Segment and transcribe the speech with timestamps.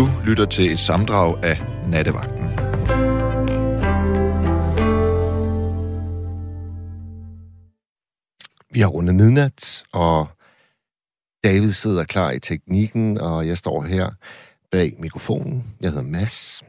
[0.00, 2.44] Du lytter til et samdrag af Nattevagten.
[8.70, 10.28] Vi har rundet midnat, og
[11.44, 14.10] David sidder klar i teknikken, og jeg står her
[14.70, 15.64] bag mikrofonen.
[15.80, 16.62] Jeg hedder Mads.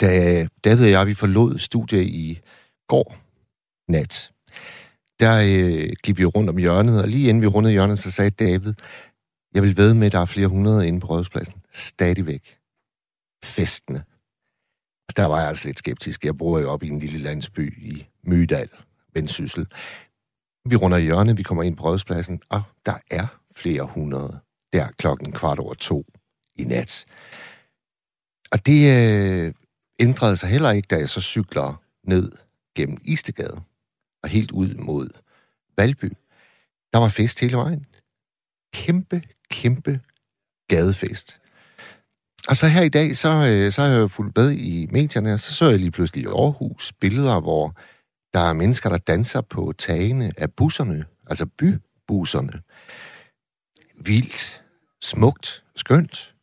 [0.00, 2.40] Da David og jeg vi forlod studiet i
[2.86, 3.16] går
[3.88, 4.30] nat,
[5.20, 8.30] der øh, gik vi rundt om hjørnet, og lige inden vi rundede hjørnet, så sagde
[8.30, 8.74] David,
[9.58, 11.62] jeg vil ved med, at der er flere hundrede inde på Rådhuspladsen.
[11.72, 12.58] Stadigvæk.
[13.44, 14.04] Festene.
[15.08, 16.24] Og der var jeg altså lidt skeptisk.
[16.24, 18.68] Jeg bor jo op i en lille landsby i Mydal,
[19.14, 19.66] Vendsyssel.
[20.64, 24.40] Vi runder hjørnet, vi kommer ind på Rådhuspladsen, og der er flere hundrede.
[24.72, 26.06] Der klokken kvart over to
[26.54, 27.04] i nat.
[28.52, 29.54] Og det øh,
[29.98, 32.32] ændrede sig heller ikke, da jeg så cykler ned
[32.74, 33.60] gennem Istegade
[34.22, 35.08] og helt ud mod
[35.76, 36.12] Valby.
[36.92, 37.86] Der var fest hele vejen.
[38.72, 40.00] Kæmpe, kæmpe
[40.68, 41.40] gadefest.
[42.48, 45.32] Og så her i dag, så, øh, så har jeg jo fulgt med i medierne,
[45.32, 47.74] og så så jeg lige pludselig i Aarhus billeder, hvor
[48.34, 52.62] der er mennesker, der danser på tagene af busserne, altså bybusserne.
[54.06, 54.62] Vildt,
[55.02, 56.34] smukt, skønt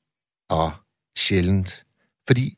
[0.49, 0.71] og
[1.17, 1.85] sjældent.
[2.27, 2.57] Fordi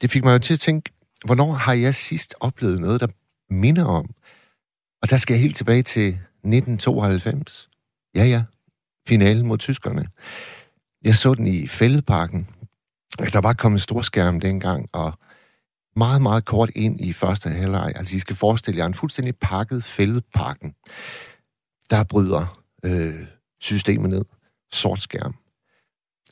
[0.00, 0.92] det fik mig jo til at tænke,
[1.24, 3.08] hvornår har jeg sidst oplevet noget, der
[3.50, 4.14] minder om?
[5.02, 7.68] Og der skal jeg helt tilbage til 1992.
[8.14, 8.42] Ja, ja,
[9.06, 10.08] finalen mod tyskerne.
[11.04, 12.48] Jeg så den i Fældeparken.
[13.18, 15.18] Der var kommet storskærm dengang, og
[15.96, 17.92] meget, meget kort ind i første halvleg.
[17.96, 20.74] Altså, I skal forestille jer en fuldstændig pakket Fældeparken.
[21.90, 23.14] Der bryder øh,
[23.60, 24.24] systemet ned.
[24.72, 25.34] Sort skærm.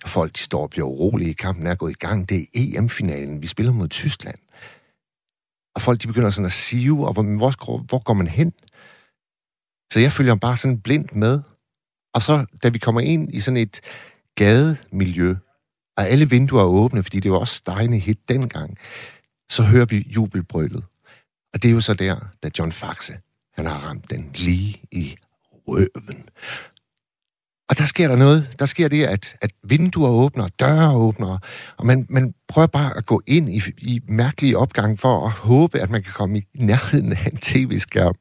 [0.06, 1.34] Folk de står og bliver urolige.
[1.34, 2.28] Kampen er gået i gang.
[2.28, 3.42] Det er EM-finalen.
[3.42, 4.38] Vi spiller mod Tyskland.
[5.74, 8.52] Og folk de begynder sådan at sive, og hvor, hvor, hvor går man hen?
[9.92, 11.42] Så jeg følger bare sådan blindt med.
[12.14, 13.80] Og så, da vi kommer ind i sådan et
[14.34, 15.36] gademiljø,
[15.96, 18.78] og alle vinduer er åbne, fordi det var også stejende hit dengang,
[19.50, 20.84] så hører vi jubelbrølet.
[21.54, 23.18] Og det er jo så der, da John Faxe,
[23.52, 25.16] han har ramt den lige i
[25.68, 26.28] røven.
[27.68, 28.54] Og der sker der noget.
[28.58, 31.38] Der sker det, at, at vinduer åbner, døre åbner,
[31.76, 35.80] og man, man prøver bare at gå ind i, i mærkelige opgang for at håbe,
[35.80, 38.14] at man kan komme i nærheden af en tv-skærm.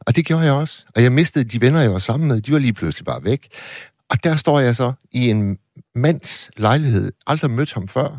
[0.00, 0.84] Og det gjorde jeg også.
[0.94, 2.40] Og jeg mistede de venner, jeg var sammen med.
[2.40, 3.48] De var lige pludselig bare væk.
[4.10, 5.58] Og der står jeg så i en
[5.94, 7.12] mands lejlighed.
[7.26, 8.18] Aldrig mødt ham før.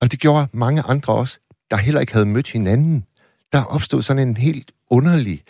[0.00, 1.38] Og det gjorde mange andre også,
[1.70, 3.04] der heller ikke havde mødt hinanden.
[3.52, 5.42] Der opstod sådan en helt underlig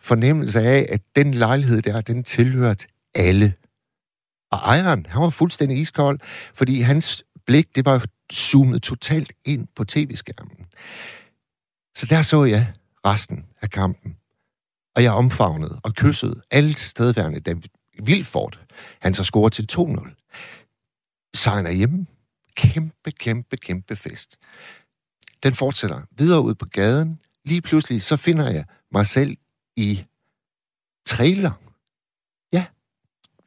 [0.00, 3.54] fornemmelse af, at den lejlighed der, den tilhørte alle.
[4.50, 6.20] Og ejeren, han var fuldstændig iskold,
[6.54, 10.66] fordi hans blik, det var zoomet totalt ind på tv-skærmen.
[11.94, 12.72] Så der så jeg
[13.06, 14.16] resten af kampen.
[14.96, 17.68] Og jeg omfavnede og kyssede alle stedværende David
[18.02, 18.66] Vilfort.
[19.00, 21.30] Han så scorer til 2-0.
[21.34, 22.06] Sejren er hjemme.
[22.54, 24.36] Kæmpe, kæmpe, kæmpe fest.
[25.42, 27.20] Den fortsætter videre ud på gaden.
[27.44, 29.36] Lige pludselig så finder jeg mig selv
[29.76, 30.04] i
[31.06, 31.52] trailer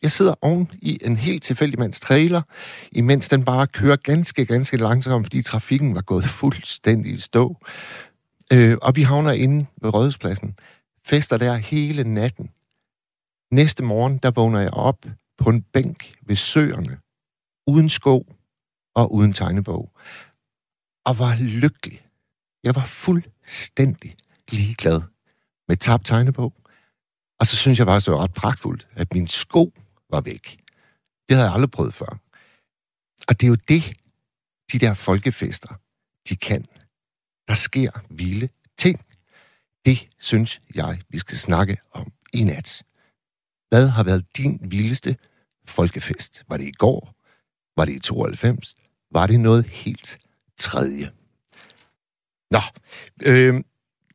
[0.01, 2.41] jeg sidder oven i en helt tilfældig mands trailer,
[2.91, 7.57] imens den bare kører ganske, ganske langsomt, fordi trafikken var gået fuldstændig i stå.
[8.53, 10.55] Øh, og vi havner inde ved Rådhuspladsen.
[11.05, 12.49] Fester der hele natten.
[13.51, 15.05] Næste morgen, der vågner jeg op
[15.37, 16.99] på en bænk ved søerne,
[17.67, 18.35] uden sko
[18.95, 19.91] og uden tegnebog,
[21.05, 22.05] og var lykkelig.
[22.63, 24.15] Jeg var fuldstændig
[24.49, 25.01] ligeglad
[25.67, 26.53] med tabt tegnebog.
[27.39, 29.73] Og så synes jeg faktisk, det var ret pragtfuldt, at min sko
[30.11, 30.59] var væk.
[31.29, 32.19] Det havde jeg aldrig prøvet før.
[33.27, 33.83] Og det er jo det,
[34.71, 35.75] de der folkefester,
[36.29, 36.65] de kan.
[37.47, 39.05] Der sker vilde ting.
[39.85, 42.83] Det synes jeg, vi skal snakke om i nat.
[43.69, 45.17] Hvad har været din vildeste
[45.65, 46.43] folkefest?
[46.47, 47.15] Var det i går?
[47.77, 48.75] Var det i 92?
[49.11, 50.19] Var det noget helt
[50.57, 51.11] tredje?
[52.51, 52.59] Nå,
[53.25, 53.63] øh,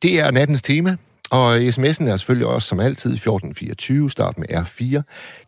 [0.01, 0.97] det er nattens tema.
[1.31, 5.01] Og sms'en er selvfølgelig også som altid 1424, start med R4.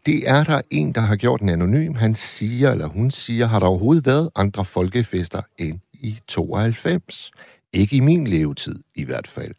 [0.05, 1.93] Det er der en, der har gjort en anonym.
[1.95, 7.31] Han siger, eller hun siger, har der overhovedet været andre folkefester end i 92?
[7.73, 9.53] Ikke i min levetid, i hvert fald.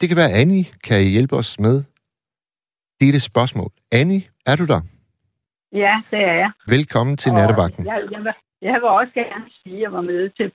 [0.00, 0.64] Det kan være Annie.
[0.84, 1.82] Kan I hjælpe os med
[3.00, 3.70] det er det spørgsmål.
[4.00, 4.80] Annie, er du der?
[5.84, 6.50] Ja, det er jeg.
[6.76, 7.86] Velkommen til Nattevagten.
[7.86, 8.34] Jeg, jeg, vil,
[8.68, 10.48] jeg vil også gerne sige, at jeg var med til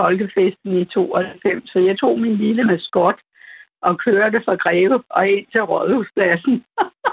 [0.00, 3.18] folkefesten i 92, så jeg tog min lille maskot
[3.88, 6.64] og kørte fra Greve og ind til Rådhuspladsen.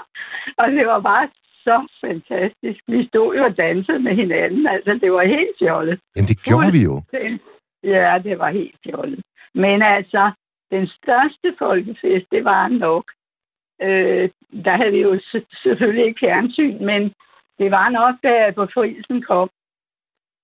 [0.60, 1.28] og det var bare
[1.66, 2.80] så fantastisk.
[2.88, 4.66] Vi stod jo og dansede med hinanden.
[4.66, 6.00] Altså, det var helt fjollet.
[6.16, 6.94] Jamen, det gjorde vi jo.
[7.84, 9.20] Ja, det var helt fjollet.
[9.54, 10.30] Men altså,
[10.70, 13.04] den største folkefest, det var nok.
[13.82, 14.30] Øh,
[14.64, 15.20] der havde vi jo
[15.62, 17.02] selvfølgelig ikke fjernsyn, men
[17.58, 19.50] det var nok, da befrielsen kom.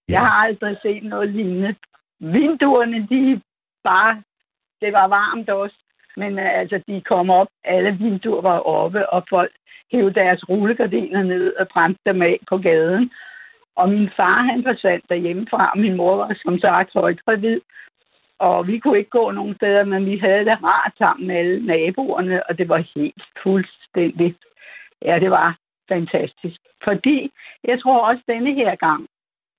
[0.08, 0.12] Ja.
[0.12, 1.74] Jeg har aldrig set noget lignende.
[2.20, 3.40] Vinduerne, de
[3.84, 4.22] bare...
[4.80, 5.76] Det var varmt også,
[6.16, 7.48] men uh, altså, de kom op.
[7.64, 9.52] Alle vinduer var oppe, og folk
[9.92, 13.10] hævde deres rullegardiner ned og brændte dem af på gaden.
[13.76, 17.60] Og min far, han forsvandt derhjemmefra, og min mor var som sagt højgravid.
[18.38, 21.66] Og vi kunne ikke gå nogen steder, men vi havde det rart sammen med alle
[21.66, 24.36] naboerne, og det var helt fuldstændig.
[25.02, 25.58] Ja, det var
[25.88, 26.60] fantastisk.
[26.84, 27.30] Fordi
[27.64, 29.06] jeg tror også denne her gang,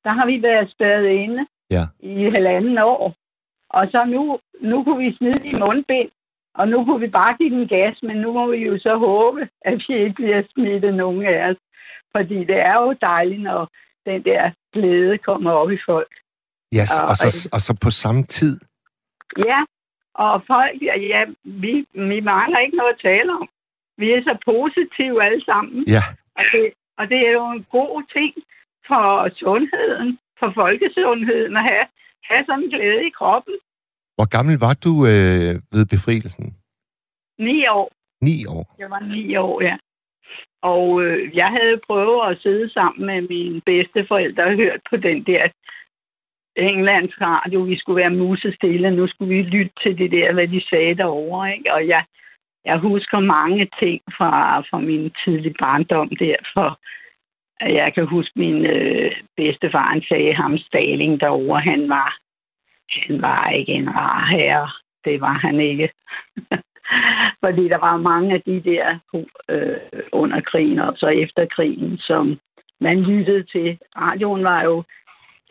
[0.04, 1.84] der har vi været spærret inde ja.
[2.00, 3.16] i halvanden år.
[3.69, 6.10] Og så nu, nu kunne vi smide i mundbind,
[6.59, 9.41] og nu kunne vi bare give den gas, men nu må vi jo så håbe,
[9.61, 11.57] at vi ikke bliver smittet nogen af os.
[12.15, 13.61] Fordi det er jo dejligt, når
[14.06, 16.13] den der glæde kommer op i folk.
[16.77, 18.59] Yes, og, og, så, og så på samme tid.
[19.38, 19.59] Ja,
[20.13, 20.81] og folk,
[21.13, 23.50] ja, vi, vi mangler ikke noget at tale om.
[23.97, 25.83] Vi er så positive alle sammen.
[25.88, 26.03] Ja.
[26.38, 26.63] Og det,
[26.97, 28.33] og det er jo en god ting
[28.88, 31.85] for sundheden, for folkesundheden at have,
[32.29, 33.56] have sådan en glæde i kroppen.
[34.19, 36.45] Hvor gammel var du øh, ved befrielsen?
[37.48, 37.92] Ni år.
[38.27, 38.75] Ni år?
[38.80, 39.75] Jeg var ni år, ja.
[40.62, 45.24] Og øh, jeg havde prøvet at sidde sammen med mine bedsteforældre og hørt på den
[45.24, 45.44] der
[46.56, 47.60] Englands radio.
[47.62, 48.92] Vi skulle være musestille.
[48.92, 51.54] Nu skulle vi lytte til det der, hvad de sagde derovre.
[51.56, 51.74] Ikke?
[51.74, 52.04] Og jeg,
[52.66, 56.36] jeg husker mange ting fra, fra min tidlige barndom der.
[56.54, 56.80] For
[57.80, 61.60] jeg kan huske, min øh, bedstefar han sagde ham Stalin derovre.
[61.62, 62.18] Han var,
[62.89, 64.69] han var ikke en rar herre.
[65.06, 65.89] Det var han ikke.
[67.44, 69.00] Fordi der var mange af de der
[69.50, 72.39] øh, under krigen og så efter krigen, som
[72.81, 73.80] man lyttede til.
[73.97, 74.83] Radioen var jo,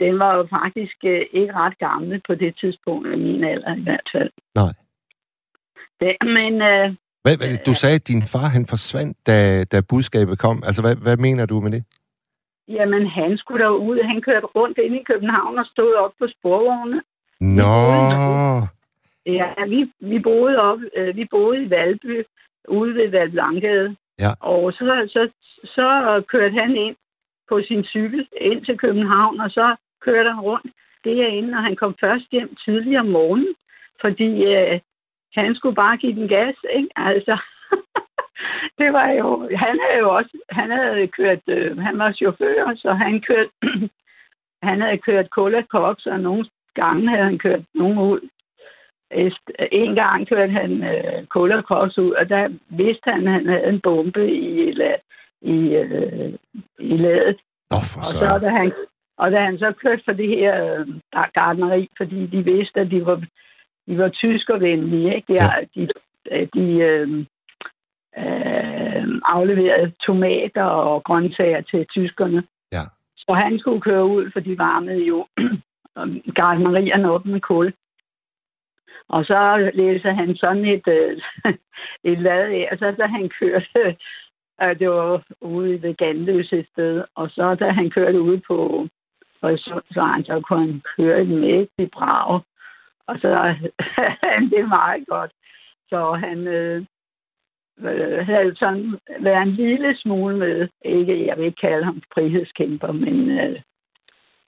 [0.00, 3.82] den var jo faktisk øh, ikke ret gammel på det tidspunkt, i min alder i
[3.82, 4.30] hvert fald.
[4.54, 4.72] Nej.
[6.00, 6.62] Det, men...
[6.62, 10.62] Øh, hvad, hvad, du sagde, at din far han forsvandt, da, da budskabet kom.
[10.66, 11.84] Altså, hvad, hvad mener du med det?
[12.68, 13.98] Jamen, han skulle derud.
[14.10, 17.02] Han kørte rundt ind i København og stod op på sporvogne.
[17.40, 17.72] Nå!
[19.26, 22.24] Ja, vi, vi, boede op, øh, vi boede i Valby,
[22.68, 23.96] ude ved Valblankade.
[24.18, 24.30] Ja.
[24.40, 25.30] Og så, så,
[25.64, 26.96] så kørte han ind
[27.48, 30.72] på sin cykel ind til København, og så kørte han rundt
[31.04, 33.54] derinde, og han kom først hjem tidligere om morgenen,
[34.00, 34.80] fordi øh,
[35.34, 36.88] han skulle bare give den gas, ikke?
[36.96, 37.38] Altså,
[38.78, 42.92] det var jo, han havde jo også, han havde kørt, øh, han var chauffør, så
[42.92, 43.50] han kørte,
[44.68, 46.44] han havde kørt Cola Cox, og nogle
[46.82, 48.20] gange havde han kørt nogen ud
[49.72, 53.80] en gang kørte han øh, kulderkors ud, og der vidste han, at han havde en
[53.80, 54.74] bombe i,
[55.42, 56.32] i, øh,
[56.78, 57.38] i ladet.
[57.70, 58.72] Oh, og, så, da han,
[59.18, 60.86] og da han så kørte for det her øh,
[61.34, 63.24] gardneri, fordi de vidste, at de var,
[63.88, 65.32] de var tyskervenlige, ikke?
[65.32, 65.48] De, ja.
[65.74, 65.88] de,
[66.54, 67.18] de øh,
[68.18, 72.42] øh, afleverede tomater og grøntsager til tyskerne.
[72.72, 72.82] Ja.
[73.16, 75.26] Så han skulle køre ud, for de varmede jo
[76.34, 77.72] gardnerierne op med kul.
[79.08, 81.22] Og så læser han sådan et, øh,
[82.12, 83.66] et lad af, og så da han kørte,
[84.62, 88.86] øh, det var ude ved Ganløs et sted, og så da han kørte ude på
[89.42, 92.40] Horisontsvejen, så kunne han køre et mægtigt brag,
[93.06, 93.54] og så
[94.32, 95.32] han det meget godt.
[95.88, 96.84] Så han øh,
[97.78, 102.92] øh, havde sådan været en lille smule med, ikke, jeg vil ikke kalde ham frihedskæmper,
[102.92, 103.60] men øh,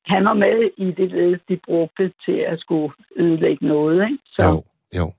[0.07, 4.04] han var med i det led, de brugte til at skulle ødelægge noget.
[4.04, 4.19] Ikke?
[4.26, 4.64] Så, jo,
[4.99, 5.12] jo.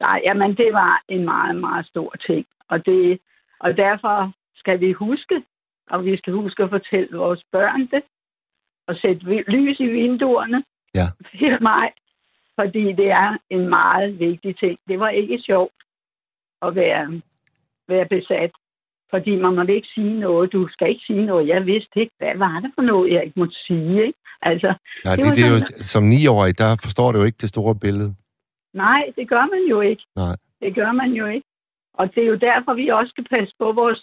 [0.00, 2.46] Nej, jamen det var en meget, meget stor ting.
[2.68, 3.20] Og, det,
[3.60, 5.42] og derfor skal vi huske,
[5.90, 8.02] og vi skal huske at fortælle vores børn det,
[8.86, 10.64] og sætte lys i vinduerne.
[10.94, 11.06] Ja.
[11.20, 11.92] For mig,
[12.54, 14.78] fordi det er en meget vigtig ting.
[14.88, 15.72] Det var ikke sjovt
[16.62, 17.22] at være,
[17.88, 18.50] være besat
[19.14, 20.52] fordi man må ikke sige noget.
[20.52, 21.48] Du skal ikke sige noget.
[21.48, 24.06] Jeg vidste ikke, hvad var det for noget, jeg ikke måtte sige.
[24.06, 24.18] Ikke?
[24.42, 25.60] Altså, Nej, det, det, det er jo,
[25.92, 28.14] som niårig, der forstår du jo ikke det store billede.
[28.74, 30.04] Nej, det gør man jo ikke.
[30.16, 30.36] Nej.
[30.62, 31.46] Det gør man jo ikke.
[31.94, 34.00] Og det er jo derfor, vi også skal passe på vores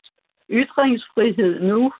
[0.49, 1.91] ytringsfrihed nu.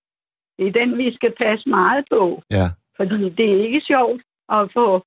[0.58, 2.44] Det er den, vi skal passe meget på.
[2.52, 2.68] Ja.
[2.98, 5.06] Fordi det er ikke sjovt at få,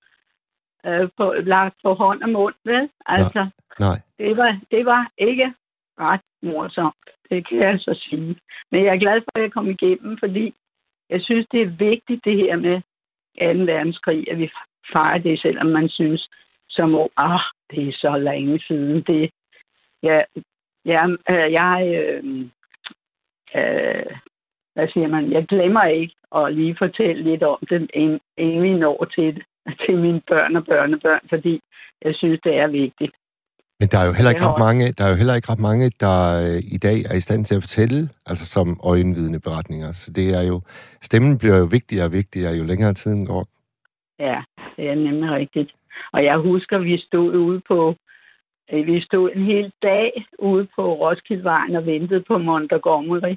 [0.87, 2.89] øh, få lagt på hånd og mund, vel?
[3.07, 3.49] Altså,
[3.81, 3.99] Nej.
[4.19, 5.55] Det, var, det var ikke
[6.01, 7.07] ret morsomt.
[7.33, 8.37] Det kan jeg så sige.
[8.71, 10.55] Men jeg er glad for, at jeg kom igennem, fordi
[11.11, 12.81] jeg synes, det er vigtigt det her med
[13.57, 13.73] 2.
[13.73, 14.51] verdenskrig, at vi
[14.93, 16.29] fejrer det, selvom man synes,
[16.69, 19.03] som om, ah, det er så længe siden.
[19.03, 19.31] Det,
[20.03, 20.23] ja,
[20.85, 22.25] ja, øh, jeg, øh,
[23.55, 24.17] øh,
[24.75, 27.91] hvad siger man, jeg glemmer ikke at lige fortælle lidt om det,
[28.39, 29.45] inden vi når til det,
[29.87, 31.61] til mine børn og børnebørn, fordi
[32.03, 33.15] jeg synes, det er vigtigt.
[33.83, 35.87] Men der er jo heller ikke ret mange, der er jo heller ikke ret mange,
[36.05, 39.93] der øh, i dag er i stand til at fortælle, altså som øjenvidende beretninger.
[39.93, 40.57] Så det er jo,
[41.09, 43.45] stemmen bliver jo vigtigere og vigtigere, jo længere tiden går.
[44.19, 44.39] Ja,
[44.77, 45.71] det er nemlig rigtigt.
[46.13, 47.97] Og jeg husker, vi stod ude på,
[48.73, 53.37] øh, vi stod en hel dag ude på Roskildevejen og ventede på Montgomery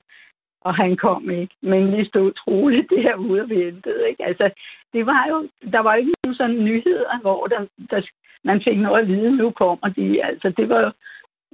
[0.67, 1.55] og han kom ikke.
[1.61, 4.09] Men vi stod troligt derude og ventede.
[4.09, 4.25] Ikke?
[4.25, 4.45] Altså,
[4.93, 5.37] det var jo,
[5.71, 7.61] der var ikke nogen sådan nyheder, hvor der,
[7.91, 8.01] der,
[8.45, 10.23] man fik noget at vide, nu kommer de.
[10.29, 10.91] Altså, det var jo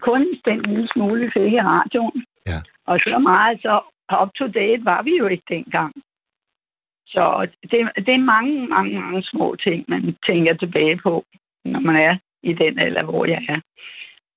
[0.02, 2.26] kun den lille smule, vi fik i radioen.
[2.48, 2.60] Ja.
[2.88, 3.74] Og så meget, så
[4.22, 5.94] up to date var vi jo ikke dengang.
[7.08, 11.26] Så det, det er mange, mange, mange små ting, man tænker tilbage på,
[11.66, 13.60] når man er i den alder, hvor jeg er.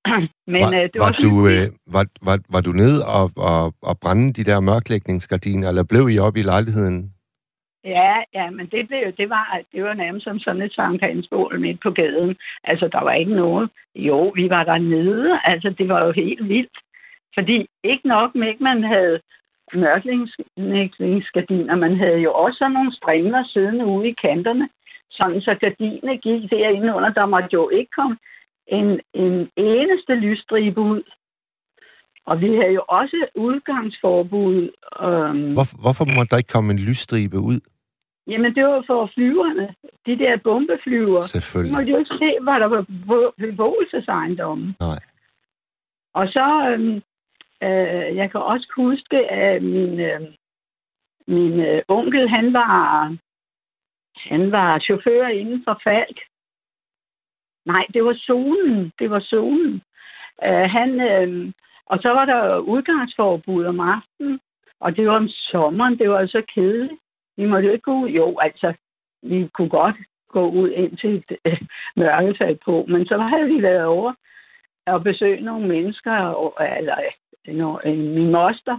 [0.53, 3.75] Men, var, øh, det var, var, du, øh, var, var, var du nede og, og,
[3.83, 7.14] og brænde de der mørklægningsgardiner, eller blev I op i lejligheden?
[7.85, 11.81] Ja, ja, men det, blev, det, var, det var nærmest som sådan et sankansbål midt
[11.83, 12.37] på gaden.
[12.65, 13.71] Altså, der var ikke noget.
[13.95, 15.41] Jo, vi var dernede.
[15.45, 16.79] Altså, det var jo helt vildt.
[17.35, 19.21] Fordi ikke nok med, at man havde
[20.57, 24.69] mørklingsgardiner, man havde jo også sådan nogle strimler siddende ude i kanterne,
[25.11, 27.11] sådan så gardiner gik derinde under.
[27.13, 28.17] Der måtte jo ikke komme
[28.67, 31.03] en, en eneste lysstribe ud.
[32.27, 34.57] Og vi havde jo også udgangsforbud.
[35.03, 37.61] Øhm, Hvor, hvorfor må der ikke komme en lysstribe ud?
[38.27, 39.75] Jamen, det var for flyverne.
[40.07, 41.21] De der bombeflyver.
[41.21, 41.71] Selvfølgelig.
[41.71, 44.77] De måtte jo ikke se, hvad der var på beboelsesejendommen.
[44.81, 45.01] Nej.
[46.15, 46.97] Og så, øhm,
[47.63, 50.21] øh, jeg kan også huske, at min, øh,
[51.27, 53.17] min øh, onkel, han var,
[54.17, 56.19] han var chauffør inden for Falk.
[57.67, 58.93] Nej, det var solen.
[58.99, 59.83] Det var solen.
[60.47, 61.53] Uh, han, uh,
[61.87, 64.41] og så var der udgangsforbud om aftenen,
[64.81, 65.99] og det var om sommeren.
[65.99, 67.01] Det var altså kedeligt.
[67.37, 68.09] Vi måtte jo ikke gå ud.
[68.09, 68.75] Jo, altså,
[69.23, 69.97] vi kunne godt
[70.29, 71.59] gå ud ind til et uh,
[71.97, 74.13] mørkefald på, men så havde vi været over
[74.87, 76.97] og besøge nogle mennesker, og, eller
[77.85, 78.79] uh, min moster,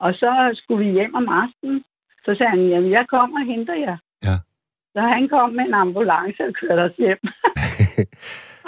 [0.00, 1.84] og så skulle vi hjem om aftenen.
[2.24, 3.96] Så sagde han, jamen jeg kommer og henter jer.
[4.24, 4.36] Ja.
[4.94, 7.18] Så han kom med en ambulance og kørte os hjem.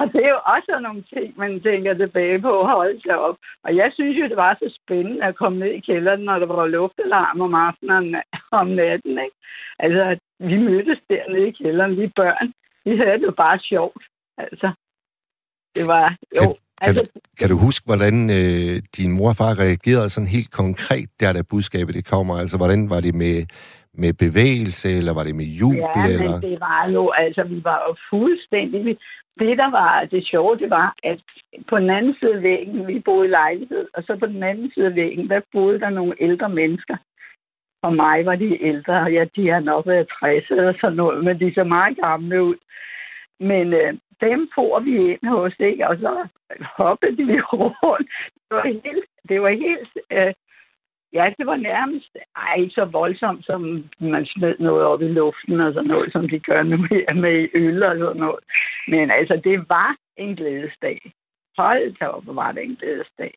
[0.01, 3.37] og det er jo også nogle ting, man tænker tilbage på at holde sig op.
[3.65, 6.47] Og jeg synes jo, det var så spændende at komme ned i kælderen, når der
[6.47, 8.17] var luftalarm om aftenen
[8.61, 9.15] om natten.
[9.25, 9.37] Ikke?
[9.79, 10.03] Altså,
[10.39, 12.49] vi mødtes dernede i kælderen, vi børn.
[12.85, 14.03] Vi havde det jo bare sjovt.
[14.39, 14.73] Altså,
[15.77, 16.43] det var jo...
[16.43, 20.53] Kan, altså, kan, kan du huske, hvordan øh, din mor og far reagerede sådan helt
[20.53, 22.35] konkret, der da budskabet det kommer?
[22.35, 23.47] Altså, hvordan var det med
[24.03, 25.79] med bevægelse, eller var det med jubel?
[25.97, 26.31] Ja, eller?
[26.31, 28.99] men det var jo, altså vi var jo fuldstændig...
[29.39, 31.21] Det, der var det sjove, det var, at
[31.69, 34.71] på den anden side af væggen, vi boede i lejlighed, og så på den anden
[34.71, 36.97] side af væggen, der boede der nogle ældre mennesker.
[37.85, 41.25] For mig var de ældre, og ja, de har nok været 60 eller sådan noget,
[41.25, 42.57] men de så meget gamle ud.
[43.41, 45.89] Men øh, dem får vi ind hos, ikke?
[45.89, 46.29] og så
[46.77, 48.11] hoppede vi rundt.
[48.49, 50.33] Det var helt, det var helt øh,
[51.15, 53.61] Ja, det var nærmest ej, så voldsomt, som
[54.01, 57.49] man smed noget op i luften og sådan noget, som de gør nu her med
[57.55, 58.45] øl og sådan noget.
[58.89, 61.13] Men altså, det var en glædesdag.
[61.59, 63.35] Hold da op, var det en glædesdag.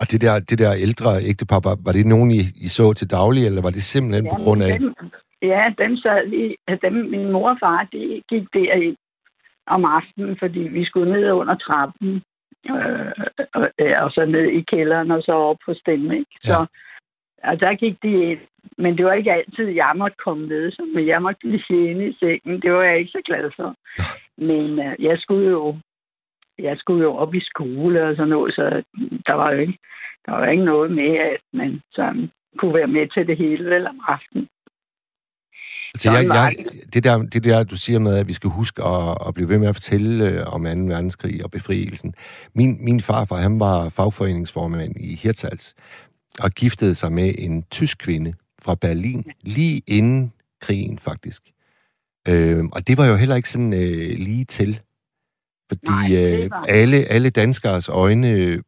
[0.00, 3.10] Og det der, det der ældre ægtepar, var, var det nogen, I, I så til
[3.10, 4.78] daglig, eller var det simpelthen ja, på grund af...
[4.78, 4.94] Dem,
[5.42, 6.56] ja, dem sad lige...
[6.82, 8.96] Dem, min mor og far, de gik derind
[9.66, 12.22] om aftenen, fordi vi skulle ned under trappen,
[12.70, 13.12] øh,
[13.54, 13.64] og,
[14.04, 16.34] og så ned i kælderen, og så op på stemmen, ikke?
[16.44, 16.48] Ja.
[16.48, 16.66] Så
[17.44, 18.40] og der gik de ind.
[18.78, 22.16] Men det var ikke altid, jeg måtte komme med, men jeg måtte blive inde i
[22.20, 22.62] sengen.
[22.62, 23.74] Det var jeg ikke så glad for.
[24.36, 25.76] Men uh, jeg skulle jo
[26.58, 28.82] jeg skulle jo op i skole og sådan noget, så
[29.26, 29.78] der var jo ikke,
[30.26, 33.86] der var ikke noget med, at man sådan kunne være med til det hele vel
[33.86, 34.48] om aftenen.
[35.94, 36.52] Så jeg, jeg,
[36.94, 39.58] det, der, det der, du siger med, at vi skal huske at, at blive ved
[39.58, 40.68] med at fortælle øh, om 2.
[40.68, 42.14] verdenskrig og befrielsen.
[42.54, 45.74] Min, min farfar, han var fagforeningsformand i Hirtshals,
[46.42, 51.42] og giftede sig med en tysk kvinde fra Berlin, lige inden krigen faktisk.
[52.28, 54.80] Øh, og det var jo heller ikke sådan øh, lige til.
[55.68, 58.62] Fordi Nej, øh, alle, alle danskers øjne,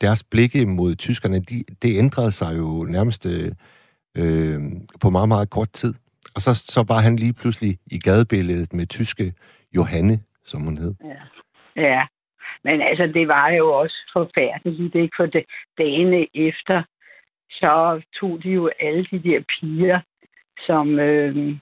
[0.00, 4.62] deres blikke mod tyskerne, de, det ændrede sig jo nærmest øh,
[5.00, 5.94] på meget, meget kort tid.
[6.34, 9.32] Og så, så var han lige pludselig i gadebilledet med tyske
[9.76, 10.94] Johanne, som hun hed.
[11.04, 11.82] Ja.
[11.82, 12.02] ja.
[12.64, 15.14] Men altså, det var jo også forfærdeligt, ikke?
[15.16, 15.44] For det,
[15.78, 16.82] dagene efter
[17.50, 20.00] så tog de jo alle de der piger,
[20.66, 21.56] som, øh,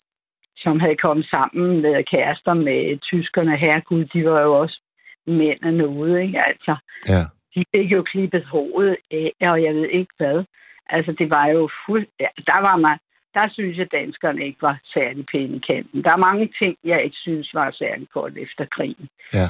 [0.57, 3.57] som havde kommet sammen med kærester med tyskerne.
[3.57, 4.81] Herregud, de var jo også
[5.27, 6.43] mændene ude, ikke?
[6.43, 6.77] Altså,
[7.09, 7.23] ja.
[7.55, 10.45] de fik jo klippet håret af, og jeg ved ikke hvad.
[10.89, 12.07] Altså, det var jo fuld...
[12.21, 12.99] Ja, der var man...
[13.35, 16.05] der synes jeg, at danskerne ikke var særlig pæne i kanten.
[16.05, 19.09] Der er mange ting, jeg ikke synes var særlig godt efter krigen.
[19.35, 19.49] Ja.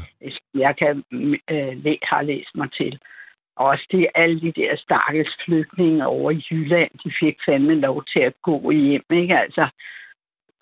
[0.55, 1.05] Jeg kan
[1.51, 2.99] øh, har læst mig til.
[3.57, 8.21] Også de, alle de der stakkels flygtninge over i Jylland, de fik fandme lov til
[8.21, 9.39] at gå hjem, ikke?
[9.39, 9.69] Altså,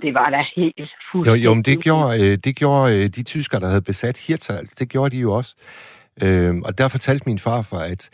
[0.02, 1.44] det var da helt fuldstændig...
[1.44, 4.72] Jo, jo men det gjorde, øh, det gjorde øh, de tyskere, der havde besat Hirtshals,
[4.72, 5.54] det gjorde de jo også.
[6.24, 8.10] Øh, og der fortalte min farfar, at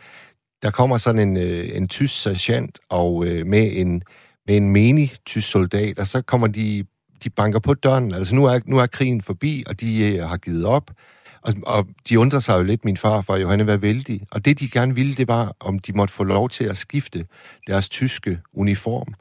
[0.62, 4.02] der kommer sådan en, øh, en tysk sergeant og øh, med en
[4.46, 6.84] med en menig tysk soldat, og så kommer de,
[7.24, 8.14] de banker på døren.
[8.14, 10.90] Altså nu er, nu er krigen forbi, og de øh, har givet op.
[11.42, 14.20] Og, og de undrer sig jo lidt, min far for Johanne var vældig.
[14.32, 17.26] Og det, de gerne ville, det var, om de måtte få lov til at skifte
[17.66, 19.14] deres tyske uniform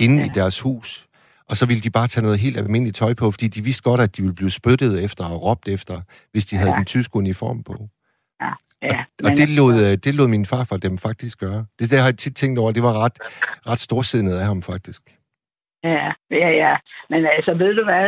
[0.00, 0.24] inde ja.
[0.24, 1.06] i deres hus.
[1.50, 4.00] Og så ville de bare tage noget helt almindeligt tøj på, fordi de vidste godt,
[4.00, 6.00] at de ville blive spyttet efter og råbt efter,
[6.32, 6.76] hvis de havde ja.
[6.76, 7.88] den tyske uniform på.
[8.42, 8.52] Ja.
[8.82, 11.66] Ja, og det lod, altså- øh, det lod min far for dem faktisk gøre.
[11.78, 13.18] Det der har jeg tit tænkt over, det var ret,
[13.70, 15.02] ret storsindet af ham faktisk.
[15.84, 16.76] Ja, ja, ja.
[17.10, 18.06] Men altså, ved du hvad?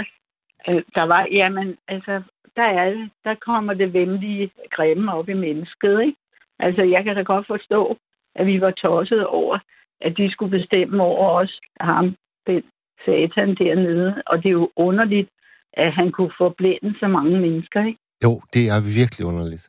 [0.68, 2.22] Øh, der var, jamen, altså,
[2.56, 6.18] der er der kommer det venlige grimme op i mennesket, ikke?
[6.58, 7.98] Altså, jeg kan da godt forstå,
[8.34, 9.58] at vi var tosset over,
[10.00, 12.16] at de skulle bestemme over os, ham,
[12.46, 12.62] den
[13.04, 14.22] satan dernede.
[14.26, 15.28] Og det er jo underligt,
[15.72, 18.00] at han kunne forblænde så mange mennesker, ikke?
[18.24, 19.68] Jo, det er virkelig underligt.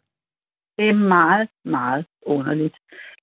[0.77, 2.75] Det er meget, meget underligt,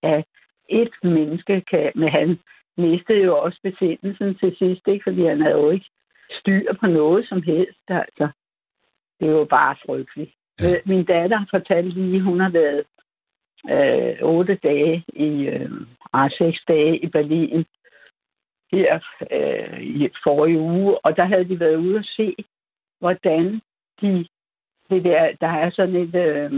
[0.03, 0.25] at
[0.69, 2.39] et menneske kan, men han
[2.77, 5.03] mistede jo også besindelsen til sidst, ikke?
[5.03, 5.91] fordi han havde jo ikke
[6.31, 7.85] styr på noget som helst.
[7.89, 8.29] Altså,
[9.21, 10.31] det jo bare frygteligt.
[10.61, 10.71] Ja.
[10.71, 12.85] Øh, min datter har fortalt lige, hun har været
[13.71, 15.71] øh, otte dage i, øh,
[16.13, 17.65] ah, seks dage i Berlin
[18.73, 19.01] her
[19.31, 22.35] øh, i forrige uge, og der havde de været ude og se,
[23.01, 23.61] hvordan
[24.01, 24.27] de
[24.91, 26.51] det der, der er sådan et øh,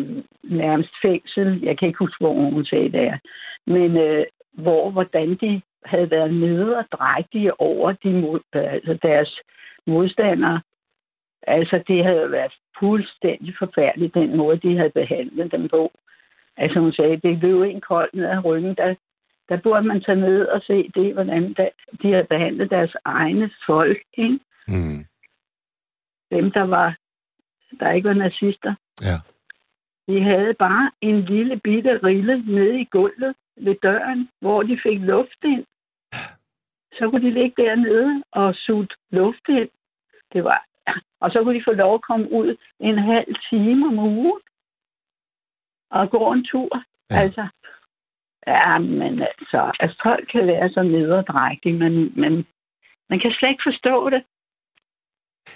[0.43, 3.19] nærmest fængsel, jeg kan ikke huske, hvor hun sagde det er,
[3.67, 9.41] men øh, hvor, hvordan de havde været nede og drægtige over de mod, altså deres
[9.87, 10.61] modstandere.
[11.47, 15.93] Altså, det havde været fuldstændig forfærdeligt, den måde, de havde behandlet dem på.
[16.57, 18.75] Altså, hun sagde, det løb en kold ned ad ryggen.
[18.75, 18.95] Der,
[19.49, 21.55] der burde man tage ned og se det, hvordan
[22.03, 24.39] de havde behandlet deres egne folk, ikke?
[24.69, 25.05] Mm.
[26.31, 26.97] Dem, der var
[27.81, 28.75] der ikke var nazister.
[29.03, 29.17] Ja.
[30.09, 35.01] De havde bare en lille bitte rille nede i gulvet ved døren, hvor de fik
[35.01, 35.65] luft ind.
[36.93, 39.69] Så kunne de ligge dernede og suge luft ind.
[40.33, 40.67] Det var.
[41.21, 44.41] Og så kunne de få lov at komme ud en halv time om ugen
[45.91, 46.73] og gå en tur.
[47.11, 47.17] Ja.
[47.17, 47.49] Altså,
[48.47, 52.33] ja, men altså, altså, folk kan være så nederdrægtige, men, men
[53.11, 54.23] man kan slet ikke forstå det.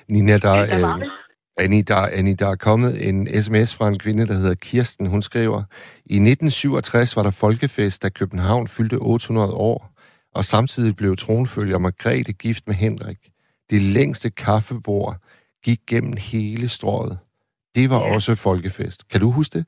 [0.09, 1.11] Nina, der, ja, der øh,
[1.59, 5.11] Annie der, Annie, der er kommet en sms fra en kvinde, der hedder Kirsten.
[5.11, 5.62] Hun skriver,
[6.07, 9.91] i 1967 var der folkefest, da København fyldte 800 år,
[10.35, 13.19] og samtidig blev tronfølger Margrethe gift med Henrik.
[13.71, 15.15] Det længste kaffebord
[15.65, 17.19] gik gennem hele strået.
[17.75, 18.15] Det var ja.
[18.15, 19.09] også folkefest.
[19.11, 19.67] Kan du huske det?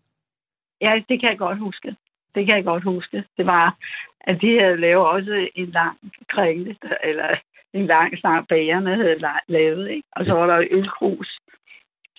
[0.80, 1.96] Ja, det kan jeg godt huske.
[2.34, 3.24] Det kan jeg godt huske.
[3.36, 3.76] Det var,
[4.20, 7.36] at de havde lavet også en lang kringle, eller
[7.72, 10.08] en lang sang bagerne havde lavet, ikke?
[10.12, 11.38] Og så var der ølkrus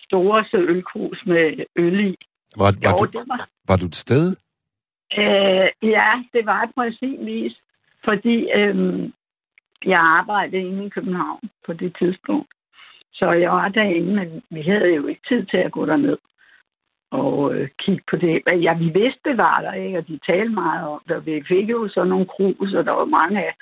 [0.09, 2.15] store ølkrus med øl i.
[2.57, 4.25] Var, var, jo, du, var, var du et sted?
[5.17, 7.55] Øh, ja, det var på sin vis,
[8.03, 9.09] fordi øh,
[9.85, 12.51] jeg arbejdede inde i København på det tidspunkt.
[13.13, 16.17] Så jeg var derinde, men vi havde jo ikke tid til at gå derned
[17.11, 18.41] og øh, kigge på det.
[18.47, 19.97] Ja, vi vidste, det var der, ikke?
[19.97, 21.25] og de talte meget om det.
[21.25, 23.53] Vi fik jo sådan nogle krus, og der var mange af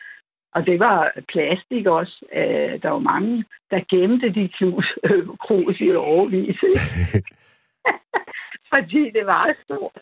[0.57, 2.25] og det var plastik også.
[2.33, 6.57] Øh, der var mange, der gemte de klus, øh, krus i overvis.
[8.73, 9.99] Fordi det var stort.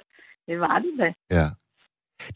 [0.47, 1.13] Det var det da.
[1.31, 1.47] Ja.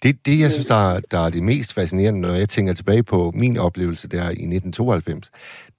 [0.04, 3.04] Det, det, jeg synes, der er, der er det mest fascinerende, når jeg tænker tilbage
[3.04, 5.32] på min oplevelse der i 1992,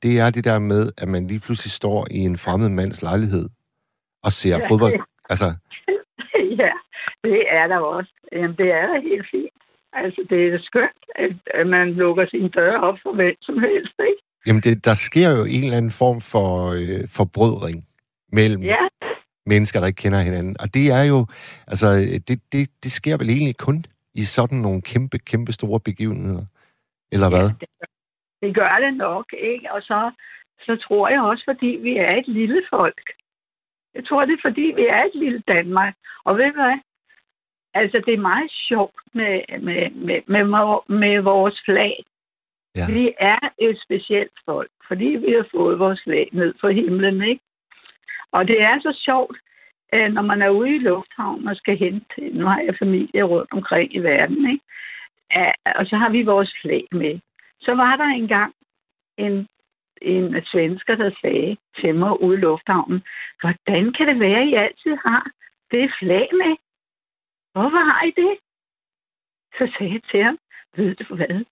[0.02, 3.48] det er det der med, at man lige pludselig står i en fremmed mands lejlighed
[4.24, 4.68] og ser ja.
[4.68, 4.94] fodbold.
[5.32, 5.48] Altså...
[6.62, 6.72] ja,
[7.24, 8.12] det er der også.
[8.32, 9.60] Jamen, det er da helt fint.
[9.92, 11.02] Altså, det er skønt,
[11.54, 14.22] at, man lukker sin dør op for hvem som helst, ikke?
[14.46, 17.78] Jamen, det, der sker jo en eller anden form for øh, forbrødring
[18.32, 18.82] mellem ja.
[19.46, 20.56] Mennesker, der ikke kender hinanden.
[20.62, 21.26] Og det er jo,
[21.66, 21.86] altså,
[22.28, 26.44] det, det, det sker vel egentlig kun i sådan nogle kæmpe, kæmpe store begivenheder.
[27.12, 27.48] Eller hvad?
[27.48, 27.68] Ja, det,
[28.42, 29.72] det gør det nok, ikke?
[29.72, 30.10] Og så,
[30.60, 33.00] så tror jeg også, fordi vi er et lille folk.
[33.94, 35.94] Jeg tror, det er, fordi vi er et lille Danmark.
[36.24, 36.78] Og ved du hvad?
[37.74, 39.34] Altså, det er meget sjovt med,
[39.66, 40.44] med, med, med,
[40.98, 42.04] med vores flag.
[42.76, 42.86] Ja.
[42.94, 47.42] Vi er et specielt folk, fordi vi har fået vores flag ned fra himlen, ikke?
[48.32, 49.36] Og det er så sjovt,
[49.92, 53.94] når man er ude i lufthavnen og skal hente, nu har jeg familie rundt omkring
[53.94, 54.64] i verden, ikke?
[55.78, 57.20] Og så har vi vores flag med.
[57.60, 58.54] Så var der engang
[59.18, 59.48] en,
[60.02, 63.02] en svensker, der sagde til mig ude i lufthavnen,
[63.40, 65.30] hvordan kan det være, at I altid har
[65.70, 66.56] det flag med?
[67.52, 68.38] Hvorfor har I det?
[69.58, 70.38] Så sagde jeg til ham,
[70.76, 71.44] ved du hvad?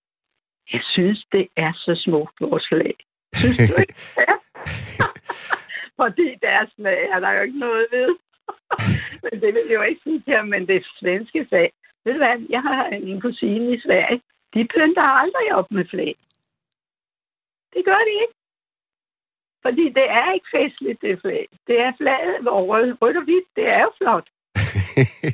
[0.72, 2.94] Jeg synes, det er så smukt, vores flag.
[3.34, 3.94] Synes du ikke?
[4.28, 4.37] Ja.
[6.00, 8.10] Fordi deres flag er der jo ikke noget ved.
[9.24, 11.72] men det vil jeg jo ikke sige ham, men det svenske flag.
[12.04, 14.20] Ved du hvad, jeg har en kusine i Sverige.
[14.54, 16.14] De pynter aldrig op med flag.
[17.74, 18.34] Det gør de ikke.
[19.64, 21.48] Fordi det er ikke festligt, det flag.
[21.66, 23.48] Det er flaget over rødt og hvidt.
[23.56, 24.28] Det er jo flot.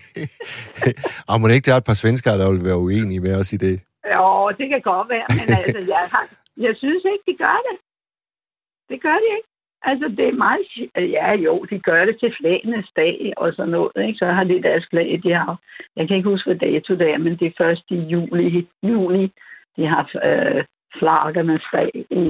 [1.30, 3.52] og må det ikke, der er et par svenskere, der vil være uenige med os
[3.52, 3.76] i det?
[4.14, 6.24] Jo, det kan godt være, men altså, jeg, har,
[6.56, 7.76] jeg synes ikke, de gør det.
[8.90, 9.48] Det gør de ikke.
[9.90, 10.60] Altså, det er meget...
[11.16, 14.18] Ja, jo, de gør det til flagenes dag og sådan noget, ikke?
[14.18, 15.60] Så har de deres flag, de har...
[15.96, 19.32] Jeg kan ikke huske, hvad dato det er, men det er i juli, juli
[19.76, 20.64] de har øh,
[20.98, 22.22] flaggernes dag i,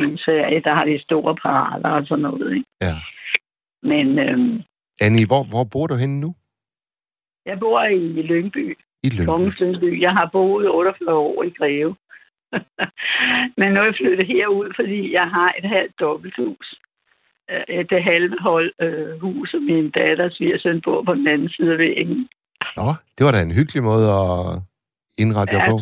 [0.00, 0.62] i Sverige.
[0.64, 2.66] Der har de store parader og sådan noget, ikke?
[2.82, 2.96] Ja.
[3.82, 4.18] Men...
[4.18, 4.62] Øhm,
[5.00, 6.34] Annie, hvor, hvor bor du henne nu?
[7.46, 8.78] Jeg bor i Lyngby.
[9.02, 9.62] I Lyngby.
[9.62, 10.00] Lyngby.
[10.00, 11.96] Jeg har boet 48 år i Greve.
[13.58, 16.80] Men nu er jeg flyttet herud, fordi jeg har et halvt dobbelthus.
[17.52, 21.72] Øh, det halve hold øh, hus, og min datter svigersøn bor på den anden side
[21.72, 22.28] af væggen.
[22.76, 24.34] Nå, det var da en hyggelig måde at
[25.22, 25.76] indrette jer Ja, på.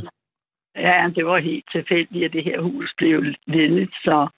[0.76, 4.28] Ja, det var helt tilfældigt, at det her hus blev ledigt, så,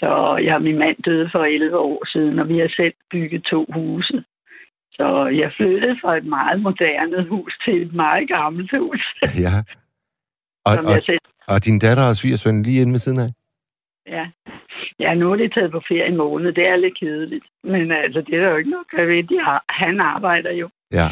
[0.00, 0.10] så
[0.48, 4.24] ja, min mand døde for 11 år siden, og vi har selv bygget to huse.
[4.92, 9.02] Så jeg flyttede fra et meget moderne hus til et meget gammelt hus,
[9.44, 9.54] Ja.
[10.68, 13.30] Og, og, jeg selv og din datter og svigersøn lige inde ved siden af?
[14.08, 14.30] Ja.
[15.00, 16.52] ja, nu er de taget på ferie en måned.
[16.52, 17.44] Det er lidt kedeligt.
[17.64, 19.22] Men altså, det er der jo ikke noget, jeg ved.
[19.22, 20.68] De har, han arbejder jo.
[20.92, 21.08] Ja.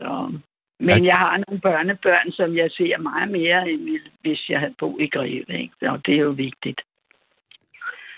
[0.00, 0.38] Så.
[0.80, 3.88] Men jeg har nogle børnebørn, som jeg ser meget mere, end
[4.20, 5.44] hvis jeg havde boet i Greve.
[5.62, 5.90] Ikke?
[5.90, 6.80] Og det er jo vigtigt.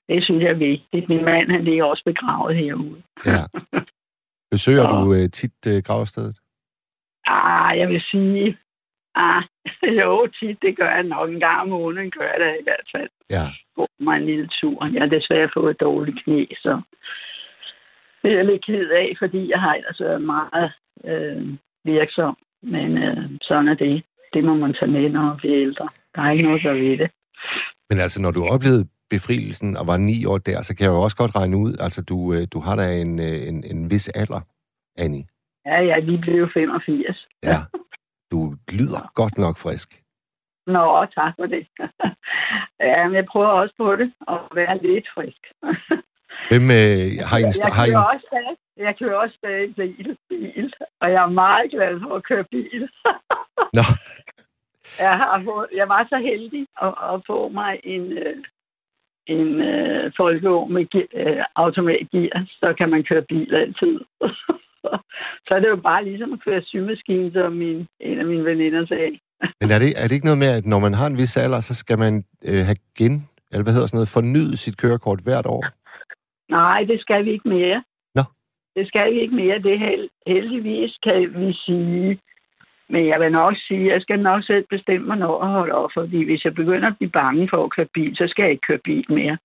[0.09, 1.09] Det synes jeg er vigtigt.
[1.09, 3.03] Min mand, han ligger også begravet herude.
[3.27, 3.43] Ja.
[4.51, 6.37] Besøger Så- du øh, tit øh, gravstedet?
[7.27, 8.59] Ah, jeg vil sige...
[9.14, 9.43] Ah,
[10.02, 12.88] jo, tit, det gør jeg nok en gang om måneden, gør jeg det i hvert
[12.94, 13.11] fald.
[13.31, 13.44] Ja.
[13.76, 14.87] gå mig en lille tur.
[14.92, 16.81] Jeg har desværre fået et dårligt knæ, så
[18.22, 20.72] det er jeg lidt ked af, fordi jeg har ellers været meget
[21.04, 21.42] øh,
[21.85, 22.37] virksom.
[22.62, 24.04] Men øh, sådan er det.
[24.35, 25.88] Det må man tage med, når man bliver ældre.
[26.14, 27.11] Der er ikke noget, der ved det.
[27.90, 31.02] Men altså, når du oplevede befrielsen og var ni år der, så kan jeg jo
[31.02, 34.09] også godt regne ud, altså du, øh, du har da en, øh, en, en vis
[34.09, 34.40] alder,
[34.98, 35.24] Annie.
[35.66, 37.28] Ja, ja, vi blev 85.
[37.44, 37.59] Ja.
[38.33, 39.88] Du lyder godt nok frisk.
[40.67, 41.67] Nå, tak for det.
[42.91, 45.43] ja, men jeg prøver også på det, at være lidt frisk.
[46.51, 47.53] Hvem øh, har I en...
[47.62, 51.31] jeg, Har I kører en også jeg kører også stadig bil, bil, og jeg er
[51.45, 52.83] meget glad for at køre bil.
[53.79, 53.85] Nå,
[54.99, 58.37] Jeg, har fået, jeg var så heldig at, at få mig en, øh,
[59.27, 64.01] en øh, folkevogn med ge- øh, automatgear, så kan man køre bil altid.
[65.46, 68.87] så er det jo bare ligesom at køre symaskine, som min, en af mine veninder
[68.87, 69.18] sagde.
[69.61, 71.61] men er det, er det ikke noget med, at når man har en vis alder,
[71.61, 73.14] så skal man øh, have gen...
[73.53, 74.16] Eller hvad hedder sådan noget?
[74.16, 75.62] Fornyet sit kørekort hvert år?
[76.48, 77.83] Nej, det skal vi ikke mere.
[78.14, 78.22] Nå.
[78.77, 79.59] Det skal vi ikke mere.
[79.59, 82.20] Det held, heldigvis, kan vi sige.
[82.88, 85.74] Men jeg vil nok sige, at jeg skal nok selv bestemme mig, når jeg holder
[85.74, 85.90] op.
[85.94, 88.66] Fordi hvis jeg begynder at blive bange for at køre bil, så skal jeg ikke
[88.68, 89.38] køre bil mere.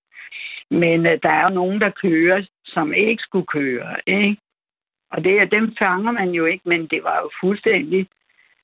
[0.72, 3.96] Men uh, der er jo nogen, der kører, som ikke skulle køre.
[4.08, 4.38] Ikke?
[5.14, 8.08] Og det, dem fanger man jo ikke, men det var jo fuldstændig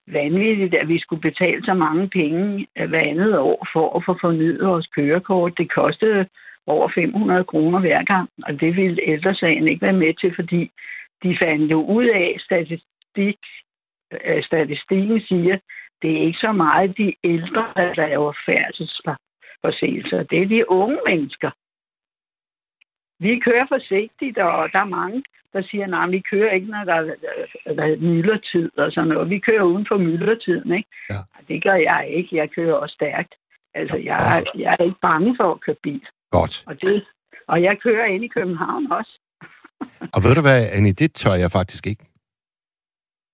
[0.08, 4.18] vanvittigt, at vi skulle betale så mange penge øh, hver andet år for at få
[4.22, 5.58] fornyet vores kørekort.
[5.58, 6.28] Det kostede
[6.68, 10.72] over 500 kroner hver gang, og det ville ældresagen ikke være med til, fordi
[11.24, 13.40] de fandt jo ud af, statistik,
[14.26, 15.58] øh, statistikken siger,
[16.02, 20.24] det er ikke så meget de ældre, der laver færdselsforseelser.
[20.24, 21.52] Det er de unge mennesker.
[23.20, 26.94] Vi kører forsigtigt, og der er mange, der siger, nej, vi kører ikke, når der
[26.94, 27.04] er,
[27.78, 29.30] der er myldretid og sådan noget.
[29.30, 30.90] Vi kører uden for myldretiden, ikke?
[31.10, 31.20] Ja.
[31.48, 32.36] Det gør jeg ikke.
[32.36, 33.34] Jeg kører også stærkt.
[33.74, 36.02] Altså, jeg, er- jeg er ikke bange for at køre bil.
[36.32, 36.64] Godt.
[36.68, 37.06] Og, det,
[37.48, 39.14] og jeg kører ind i København også.
[40.16, 42.06] Og ved du hvad, Annie, det tør jeg faktisk ikke.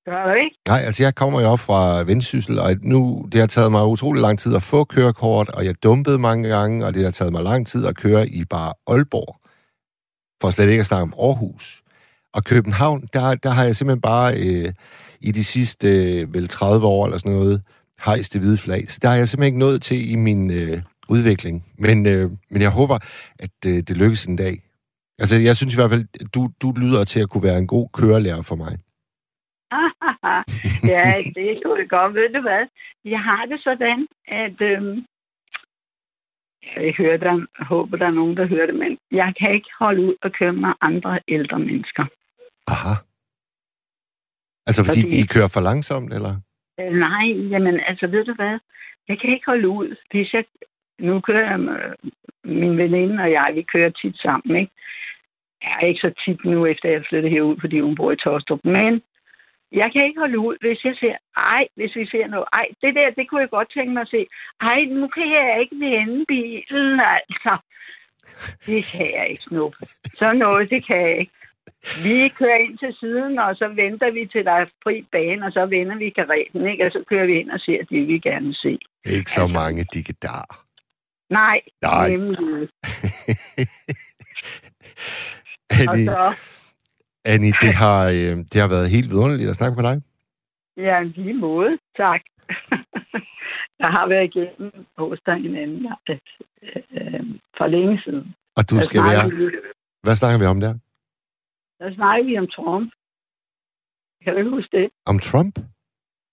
[0.06, 0.58] Gør du ikke?
[0.68, 3.00] Nej, altså jeg kommer jo op fra Vendsyssel, og nu,
[3.32, 6.86] det har taget mig utrolig lang tid at få kørekort, og jeg dumpede mange gange,
[6.86, 9.32] og det har taget mig lang tid at køre i bare Aalborg,
[10.42, 11.84] for slet ikke at snakke om Aarhus.
[12.36, 14.70] Og København, der, der har jeg simpelthen bare øh,
[15.28, 17.62] i de sidste øh, vel 30 år eller sådan noget,
[18.06, 18.82] hejst det hvide flag.
[18.94, 20.78] Så der er jeg simpelthen ikke nået til i min øh,
[21.16, 21.56] udvikling.
[21.86, 22.98] Men, øh, men jeg håber,
[23.46, 24.56] at øh, det lykkes en dag.
[25.22, 27.88] Altså, jeg synes i hvert fald, du, du lyder til at kunne være en god
[28.00, 28.74] kørelærer for mig.
[30.94, 32.14] ja, det kunne jeg godt.
[32.14, 32.64] Ved du hvad?
[33.14, 35.04] Jeg har det sådan, at Øh,
[36.86, 40.02] jeg hører der, håber, der er nogen, der hører det, men jeg kan ikke holde
[40.02, 42.06] ud og køre med andre ældre mennesker.
[42.68, 42.94] Aha.
[44.68, 46.34] Altså, fordi, Fordi- de kører for langsomt, eller?
[46.80, 48.60] Øh, nej, jamen altså, ved du hvad?
[49.08, 50.46] Jeg kan ikke holde ud, hvis jeg...
[51.00, 51.60] Nu kører jeg
[52.44, 54.72] min veninde og jeg, vi kører tit sammen, ikke?
[55.64, 58.60] Jeg er ikke så tit nu, efter jeg flyttet herud, fordi hun bor i Tostrup.
[58.66, 59.02] Men
[59.72, 62.96] jeg kan ikke holde ud, hvis jeg ser, ej, hvis vi ser noget, ej, det
[62.96, 64.28] der, det kunne jeg godt tænke mig at se.
[64.62, 67.58] Ej, nu kan jeg ikke vende bilen, altså.
[68.66, 69.74] Det kan jeg ikke, Snup.
[70.20, 71.32] Så noget, det kan jeg ikke.
[72.04, 75.52] Vi kører ind til siden, og så venter vi til der er fri bane, og
[75.52, 76.86] så vender vi karetten, ikke?
[76.86, 78.78] Og så kører vi ind og ser det, vi gerne vil se.
[79.06, 80.66] Ikke så mange digedar.
[81.30, 82.10] Nej, Nej.
[82.10, 82.70] nemlig.
[85.82, 86.34] Annie, så,
[87.26, 90.02] Annie det, har, øh, det har været helt vidunderligt at snakke med dig.
[90.78, 92.22] ja, lige måde, tak.
[93.82, 96.18] jeg har været igennem hos dig en anden øh,
[96.92, 97.26] øh,
[97.58, 98.36] for længe siden.
[98.58, 99.24] Og du skal være...
[100.04, 100.74] Hvad snakker vi om der?
[101.80, 102.94] Der snakkede vi om Trump.
[104.24, 104.90] Kan du ikke huske det?
[105.06, 105.56] Om Trump?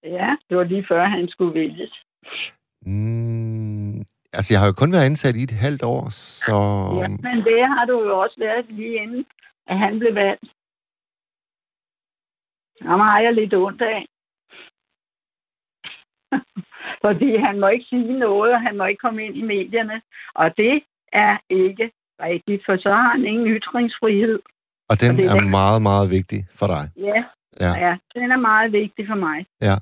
[0.02, 2.04] Ja, det var lige før, han skulle vælges.
[2.86, 4.00] Mm,
[4.36, 6.08] altså, jeg har jo kun været ansat i et halvt år,
[6.44, 6.56] så...
[7.00, 9.26] Ja, men det har du jo også været lige inden,
[9.66, 10.48] at han blev valgt.
[12.80, 14.06] Ham har jeg lidt ondt af.
[17.04, 20.02] Fordi han må ikke sige noget, og han må ikke komme ind i medierne.
[20.34, 24.38] Og det er ikke rigtigt, for så har han ingen ytringsfrihed.
[24.90, 25.50] Og den og det er er det.
[25.50, 26.84] meget, meget vigtig for dig.
[26.96, 27.24] Ja,
[27.60, 27.72] Ja.
[27.86, 29.46] ja, den er meget vigtig for mig.
[29.60, 29.74] Ja.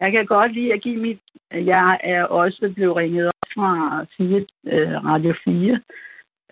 [0.00, 1.18] Jeg kan godt lide at give mit...
[1.50, 5.80] Jeg er også blevet ringet op fra 4, øh, Radio 4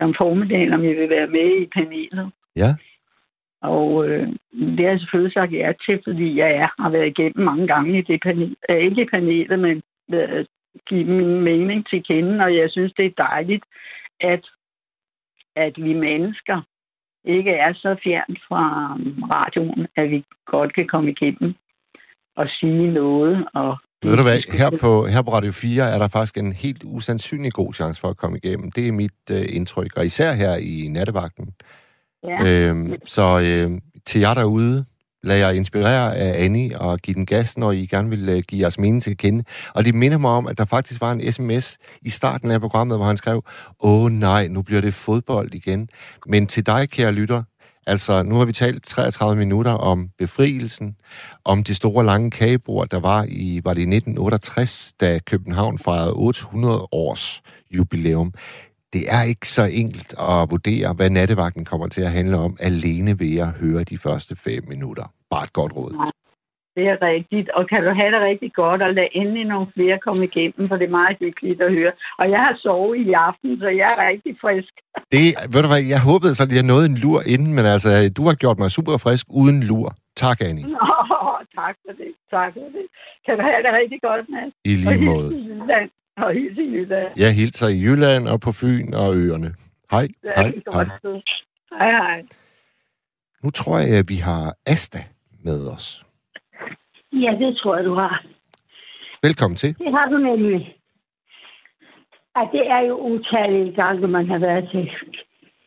[0.01, 2.31] om formiddagen, om jeg vil være med i panelet.
[2.57, 2.71] Ja.
[3.63, 7.45] Og øh, det har jeg selvfølgelig sagt ja til, fordi jeg er, har været igennem
[7.45, 8.57] mange gange i det panel.
[8.71, 10.45] Øh, ikke i panelet, men øh,
[10.89, 13.65] give min mening til kende, og jeg synes, det er dejligt,
[14.21, 14.45] at,
[15.57, 16.61] at vi mennesker
[17.25, 21.55] ikke er så fjernt fra um, radioen, at vi godt kan komme igennem
[22.37, 23.45] og sige noget.
[23.55, 26.83] Og Ved du hvad, her på, her på Radio 4 er der faktisk en helt
[26.85, 28.71] usandsynlig god chance for at komme igennem.
[28.71, 31.55] Det er mit øh, indtryk, og især her i nattevagten.
[32.31, 34.85] Ja, Øhm, så øh, til jer derude,
[35.25, 38.61] lad jer inspirere af Annie og give den gas, når I gerne vil øh, give
[38.61, 39.45] jeres mening til at kende.
[39.75, 42.99] Og det minder mig om, at der faktisk var en sms i starten af programmet,
[42.99, 43.45] hvor han skrev,
[43.81, 45.89] åh nej, nu bliver det fodbold igen.
[46.27, 47.43] Men til dig, kære lytter,
[47.87, 50.97] altså nu har vi talt 33 minutter om befrielsen,
[51.45, 56.13] om det store lange kagebord, der var i, var det i 1968, da København fejrede
[56.13, 58.33] 800 års jubilæum
[58.95, 63.13] det er ikke så enkelt at vurdere, hvad nattevagten kommer til at handle om, alene
[63.23, 65.07] ved at høre de første fem minutter.
[65.33, 65.93] Bare et godt råd.
[66.77, 67.49] det er rigtigt.
[67.57, 70.77] Og kan du have det rigtig godt, og lad endelig nogle flere komme igennem, for
[70.81, 71.93] det er meget hyggeligt at høre.
[72.21, 74.73] Og jeg har sovet i aften, så jeg er rigtig frisk.
[75.15, 77.91] Det, ved du hvad, jeg håbede så, at jeg nåede en lur inden, men altså,
[78.17, 79.89] du har gjort mig super frisk uden lur.
[80.25, 80.67] Tak, Annie.
[80.77, 81.29] Nå,
[81.61, 82.11] tak for det.
[82.35, 82.87] Tak for det.
[83.27, 84.53] Kan du have det rigtig godt, Mads?
[84.71, 85.29] I lige måde.
[86.17, 87.13] Og hils i Jylland.
[87.17, 89.55] Jeg hilser i Jylland og på Fyn og øerne.
[89.91, 90.85] Hej, er hej, hej.
[91.79, 92.21] Hej, hej.
[93.43, 94.99] Nu tror jeg, at vi har Asta
[95.45, 96.05] med os.
[97.13, 98.27] Ja, det tror jeg, du har.
[99.23, 99.79] Velkommen til.
[99.79, 100.77] Det har du nemlig.
[102.37, 104.91] Ja, det er jo utallige gange, man har været til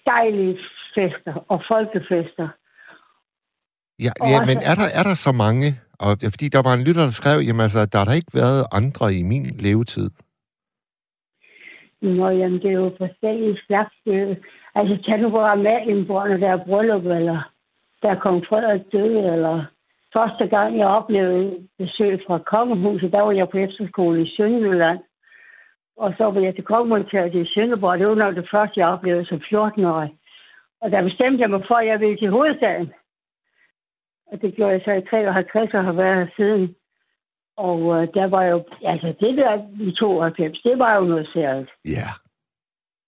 [0.06, 0.58] dejlige
[0.96, 2.48] fester og folkefester.
[4.00, 5.80] Ja, Og ja også- men er der, er der så mange?
[6.00, 8.34] Og, ja, fordi der var en lytter, der skrev, jamen altså, der har der ikke
[8.34, 10.10] været andre i min levetid.
[12.02, 13.96] Nå, jamen, det er jo forskellige slags.
[14.08, 14.38] øh,
[14.78, 17.52] Altså, tag nu bare med en når der er bryllup, eller
[18.02, 19.66] der er kong Frederik døde, eller
[20.14, 25.00] første gang, jeg oplevede besøg fra kongehuset, der var jeg på efterskole i Sønderjylland.
[25.98, 28.00] Og så var jeg til kongemontaget i Sønderborg.
[28.00, 30.14] Det var nok det første, jeg oplevede som 14-årig.
[30.82, 32.94] Og der bestemte jeg mig for, at jeg ville til hovedstaden.
[34.32, 36.76] Og det gjorde jeg så i 53 og har været her siden.
[37.58, 38.58] Og øh, der var jo,
[38.91, 39.52] altså det der
[39.88, 41.72] i 92, det var jo noget særligt.
[41.86, 42.08] Ja.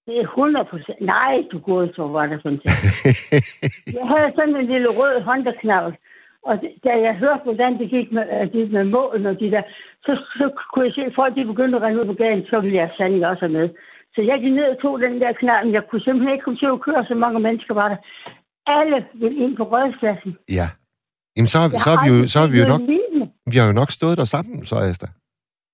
[0.08, 1.02] Det er 100 procent.
[1.02, 3.32] Nej, du går så var det fantastisk.
[3.98, 5.94] Jeg havde sådan en lille rød håndknavl.
[6.48, 9.52] Og det- da jeg hørte, hvordan det gik med, øh, gik med målen og de
[9.52, 9.62] der,
[10.06, 12.60] så, så kunne jeg se, at folk de begyndte at rende ud på gaden, så
[12.60, 13.70] ville jeg sandelig også have med.
[14.16, 16.60] Så jeg gik ned og tog den der knald, men jeg kunne simpelthen ikke komme
[16.60, 17.98] til at køre, så mange mennesker var der.
[18.78, 20.32] Alle ville ind på rødspladsen.
[20.60, 20.68] ja.
[21.36, 23.09] Jamen, så, har så, har vi jo, så har vi jo nok, lignende
[23.52, 25.08] vi har jo nok stået der sammen, så Asta.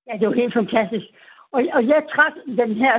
[0.08, 1.08] Ja, det var helt fantastisk.
[1.56, 2.94] Og, og jeg trak den her,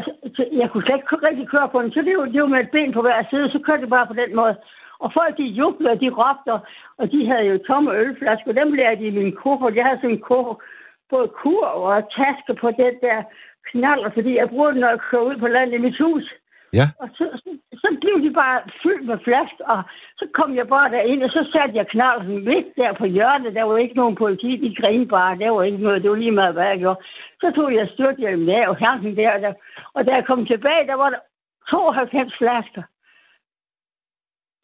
[0.61, 2.75] jeg kunne slet ikke rigtig køre på den, så det var, det var med et
[2.77, 4.55] ben på hver side, så kørte det bare på den måde.
[5.03, 6.53] Og folk, de jublede, og de råbte,
[7.01, 8.53] og de havde jo tomme ølflasker.
[8.53, 9.77] Dem lærte de i min kuffert.
[9.77, 10.57] Jeg havde sådan en kuffert,
[11.11, 13.19] både kur og taske på den der
[13.71, 16.25] knaller, fordi jeg bruger den, når jeg kører ud på landet i mit hus.
[16.79, 16.87] Ja.
[17.03, 17.51] Og så, så,
[17.83, 19.81] så blev de bare fyldt med flask, og
[20.19, 23.57] så kom jeg bare derind, og så satte jeg knallen midt der på hjørnet.
[23.59, 25.39] Der var ikke nogen politi, de grinede bare.
[25.43, 27.01] Der var ikke noget, det var lige meget, hvad jeg gjorde.
[27.41, 29.53] Så tog jeg styrthjelmen af og hang der, der.
[29.95, 31.21] Og da jeg kom tilbage, der var der
[31.71, 32.83] 92 flasker.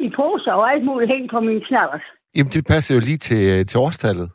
[0.07, 1.99] I poser og alt muligt hængt på min knaller.
[2.37, 4.29] Jamen, det passer jo lige til, øh, til årstallet.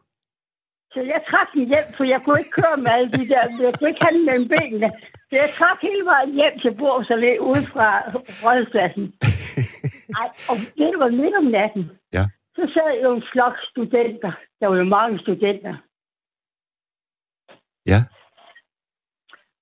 [0.93, 3.73] Så jeg trak den hjem, for jeg kunne ikke køre med alle de der, jeg
[3.73, 4.89] kunne ikke den mellem benene.
[5.31, 7.89] Jeg trak hele vejen hjem til Bors og ude fra
[8.43, 9.05] rådspladsen.
[10.21, 11.83] Ej, og det var midt om natten.
[12.13, 12.25] Ja.
[12.55, 14.31] Så sad jo en flok studenter.
[14.59, 15.75] Der var jo mange studenter.
[17.85, 17.99] Ja.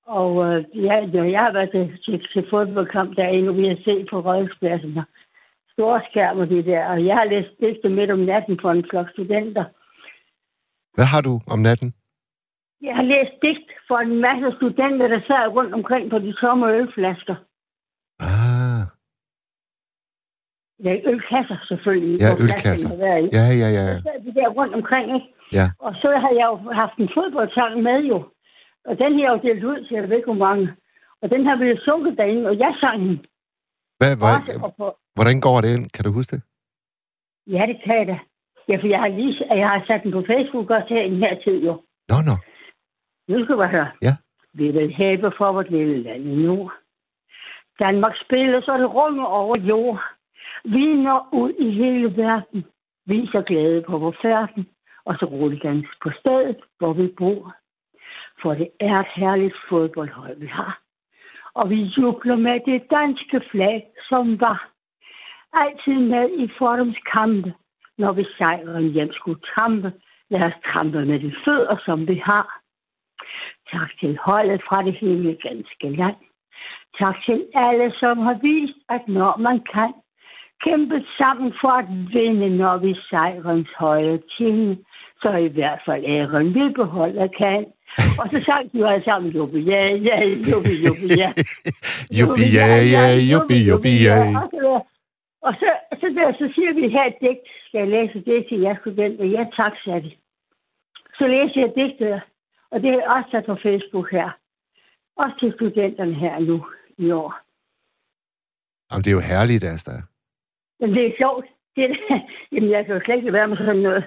[0.06, 0.95] Og øh, ja,
[1.36, 4.99] jeg har været til, til, til fodboldkamp derinde, vi har set på rådspladsen.
[5.73, 6.86] Storskærm og det der.
[6.86, 9.65] Og jeg har læst digte midt om natten for en flok studenter.
[10.95, 11.93] Hvad har du om natten?
[12.82, 16.66] Jeg har læst digt for en masse studenter, der sad rundt omkring på de tomme
[16.74, 17.36] ølflasker.
[18.20, 18.66] Ah,
[20.84, 22.22] Ja, ølkasser selvfølgelig.
[22.22, 22.90] Ja, ølkasser.
[22.94, 23.30] i.
[23.38, 23.86] ja, ja, ja.
[23.98, 25.28] Så sad de der rundt omkring, ikke?
[25.60, 25.68] Ja.
[25.80, 28.18] Og så har jeg jo haft en fodboldsang med jo.
[28.90, 30.66] Og den her er jo delt ud til, jeg ved hvor mange.
[31.22, 33.26] Og den har vi jo sunget derinde, og jeg sang den.
[34.00, 34.38] Hvad, hvad,
[34.78, 34.86] på,
[35.18, 35.86] hvordan går det ind?
[35.94, 36.44] Kan du huske det?
[37.56, 38.18] ja, det kan jeg da.
[38.70, 41.20] Ja, for jeg har lige jeg har sat den på Facebook også her i den
[41.26, 41.74] her tid jo.
[42.10, 42.36] Nå, nå.
[43.28, 43.92] Nu skal du høre.
[44.02, 44.14] Ja.
[44.54, 46.74] Vi vil hæbe for vort lille land i nord.
[47.80, 50.04] Danmark spiller, så det runger over jord.
[50.64, 52.66] Vi når ud i hele verden.
[53.06, 54.68] Viser glæde på vores færden.
[55.06, 57.56] Og så roligt på stedet, hvor vi bor.
[58.42, 60.80] For det er et herligt fodboldhold, vi har.
[61.54, 64.70] Og vi jubler med det danske flag, som var.
[65.54, 67.54] Altid med i fordoms kampe.
[67.98, 69.94] Når vi sejren hjem skulle trampe.
[70.30, 72.64] Lad os trampe med de fødder, som vi har.
[73.71, 76.15] Tak til holdet fra det hele ganske land.
[76.99, 79.93] Tak til alle, som har vist, at når man kan,
[80.63, 84.86] kæmpe sammen for at vinde, når vi sejrens høje ting,
[85.21, 87.65] så i hvert fald æren vi beholder kan.
[88.19, 90.17] Og så sang de jo alle sammen, jubbi, ja, ja,
[90.51, 91.30] jubbi, jubbi, ja.
[92.19, 94.17] Juppi, ja, ja, juppi, juppi, ja.
[95.47, 98.60] Og så, så, der, så siger vi her et digt, skal jeg læse det til
[98.60, 99.25] jer studenter?
[99.25, 100.12] Ja, tak, sagde de.
[101.17, 102.21] Så læser jeg digtet,
[102.76, 104.30] og det er også sat på Facebook her.
[105.24, 106.58] Også til studenterne her nu
[106.98, 107.32] i år.
[108.92, 109.92] Jamen, det er jo herligt, Asta.
[110.80, 111.46] Men det er sjovt.
[111.76, 112.20] Det, er-
[112.52, 114.04] jamen, jeg kan jo slet ikke være med sådan noget.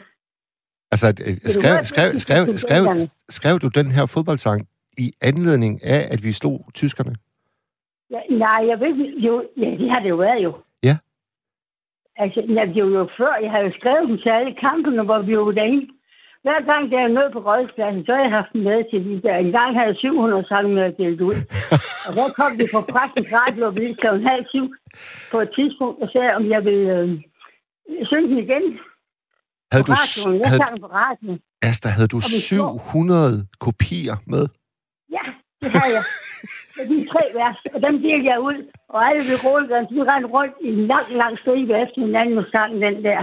[0.93, 2.85] Altså, øh, skrev, skrev, skrev, skrev,
[3.29, 7.15] skrev du den her fodboldsang i anledning af, at vi slog tyskerne?
[8.11, 8.95] Ja, nej, jeg ved
[9.29, 10.53] jo, ja, det har det jo været jo.
[10.83, 10.97] Ja.
[12.17, 15.23] Altså, ja, det var jo før, jeg har jo skrevet dem til alle kampene, hvor
[15.23, 15.87] vi var derinde.
[16.45, 19.15] Hver gang, der er noget på rådspladsen, så har jeg haft dem med til de
[19.25, 19.37] der.
[19.37, 21.39] En gang havde jeg 700 sange med at dele ud.
[22.07, 24.07] og der kom de på pressens radio og ville kl.
[24.31, 24.67] halv syv
[25.33, 27.09] på et tidspunkt, og sagde, om jeg ville øh,
[28.11, 28.65] synge den igen
[29.73, 30.35] Havde du, radioen.
[30.43, 31.39] Jeg havde, sang på radioen.
[31.71, 32.73] Asta, havde du Og vi slår.
[32.93, 34.45] 700 kopier med?
[35.17, 35.25] Ja,
[35.63, 36.05] det har jeg.
[36.77, 38.59] Med de tre vers, og dem delte jeg ud.
[38.95, 42.47] Og alle ved rådgøren, de rendte rundt i en lang, lang stribe efter hinanden og
[42.55, 43.21] sang den der.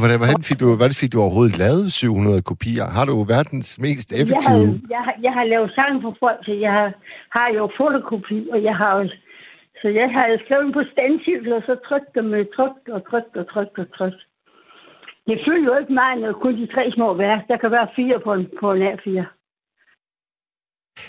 [0.00, 2.86] Hvordan, hvordan, fik du, hvordan fik du overhovedet lavet 700 kopier?
[2.96, 4.80] Har du verdens mest Jeg har, effektive...
[4.94, 6.90] jeg, har, jeg har lavet sange for folk, så jeg har,
[7.36, 9.04] har jo fotokopi, og jeg har jo...
[9.80, 13.44] Så jeg har skrevet på stencil, og så trykt dem med tryk og tryk og
[13.52, 14.18] tryk og tryk.
[15.28, 17.42] Det følger jo ikke meget, når kun de tre små vers.
[17.48, 19.10] Der kan være fire på en, på en A4.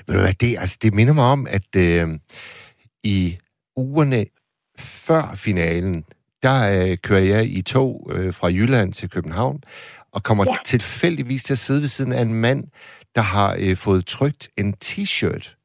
[0.06, 2.08] Ved du hvad, det, altså, det minder mig om, at øh,
[3.04, 3.38] i
[3.76, 4.22] ugerne
[5.06, 6.06] før finalen,
[6.44, 9.64] der øh, kører jeg i tog øh, fra Jylland til København,
[10.12, 10.52] og kommer ja.
[10.52, 10.58] Ja.
[10.66, 12.64] tilfældigvis til at sidde ved siden af en mand,
[13.16, 15.56] der har øh, fået trykt en t-shirt,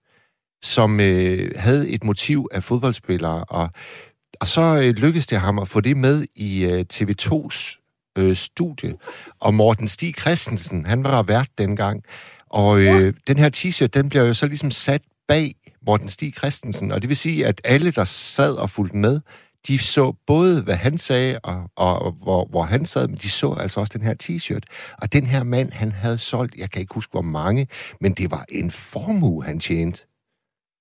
[0.62, 3.68] som øh, havde et motiv af fodboldspillere, og,
[4.40, 7.78] og så øh, lykkedes det ham at få det med i øh, TV2's
[8.18, 8.94] øh, studie,
[9.40, 12.04] og Morten Stig Christensen, han var vært dengang,
[12.50, 15.54] og øh, den her t-shirt, den bliver jo så ligesom sat bag
[15.86, 19.20] Morten Stig Christensen, og det vil sige, at alle, der sad og fulgte med,
[19.68, 23.30] de så både, hvad han sagde, og, og, og hvor, hvor han sad, men de
[23.40, 24.64] så altså også den her t-shirt.
[25.02, 27.62] Og den her mand, han havde solgt, jeg kan ikke huske, hvor mange,
[28.02, 29.98] men det var en formue, han tjente.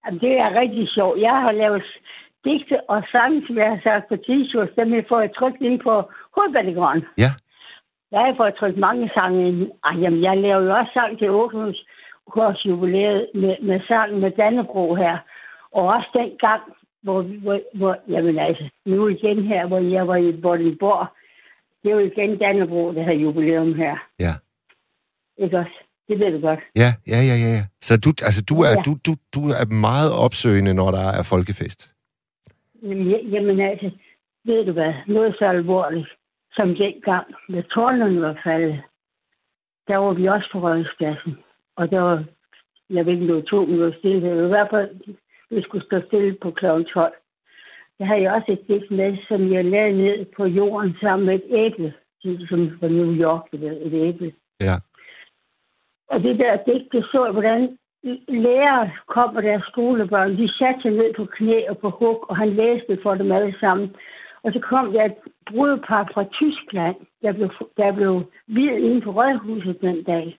[0.04, 1.18] Jamen, det er rigtig sjovt.
[1.28, 1.84] Jeg har lavet
[2.46, 5.80] digte og sange, som jeg har sagt på t-shirts, dem jeg får jeg trykt ind
[5.88, 5.94] på
[6.36, 7.04] hovedbanegården.
[7.24, 7.32] Ja.
[8.10, 9.72] Der har jeg fået trykt mange sange ind.
[9.88, 11.76] Ej, jamen, jeg laver jo også sang til 800
[12.36, 15.18] års jubilæet med, med sangen med Dannebro her.
[15.72, 16.62] Og også dengang
[17.08, 21.08] hvor, hvor, hvor, jamen altså, nu igen her, hvor jeg var i Vordingborg,
[21.84, 23.96] det jo igen Dannebro, der har jubilæum her.
[24.20, 24.34] Ja.
[25.38, 25.78] Ikke også?
[26.08, 26.60] Det ved du godt.
[26.76, 27.62] Ja, ja, ja, ja.
[27.82, 28.82] Så du, altså, du, er, Ja.
[28.86, 31.96] du, du, du er meget opsøgende, når der er folkefest.
[32.84, 33.90] Jamen, ja- Jamen altså,
[34.46, 36.08] ved du hvad, noget så alvorligt,
[36.56, 38.82] som dengang, da tårnene var faldet,
[39.88, 41.38] der var vi også på Rødhuspladsen.
[41.76, 42.24] Og der var,
[42.90, 44.90] jeg ved ikke, det var to minutter stille, det var i hvert fald,
[45.50, 46.66] vi skulle stå stille på kl.
[46.66, 47.14] 12.
[48.00, 51.36] Der havde jeg også et digt med, som jeg lagde ned på jorden sammen med
[51.36, 51.94] et æble,
[52.50, 54.34] som fra New York, et æble.
[54.62, 54.76] Ja.
[56.10, 57.78] Og det der digt, det så jeg, hvordan
[58.28, 60.38] lærere kom med deres skolebørn.
[60.38, 63.56] De satte sig ned på knæ og på hug, og han læste for dem alle
[63.60, 63.96] sammen.
[64.44, 65.16] Og så kom der et
[65.50, 70.38] brudepar fra Tyskland, der blev, der blev videt inden for Rødhuset den dag.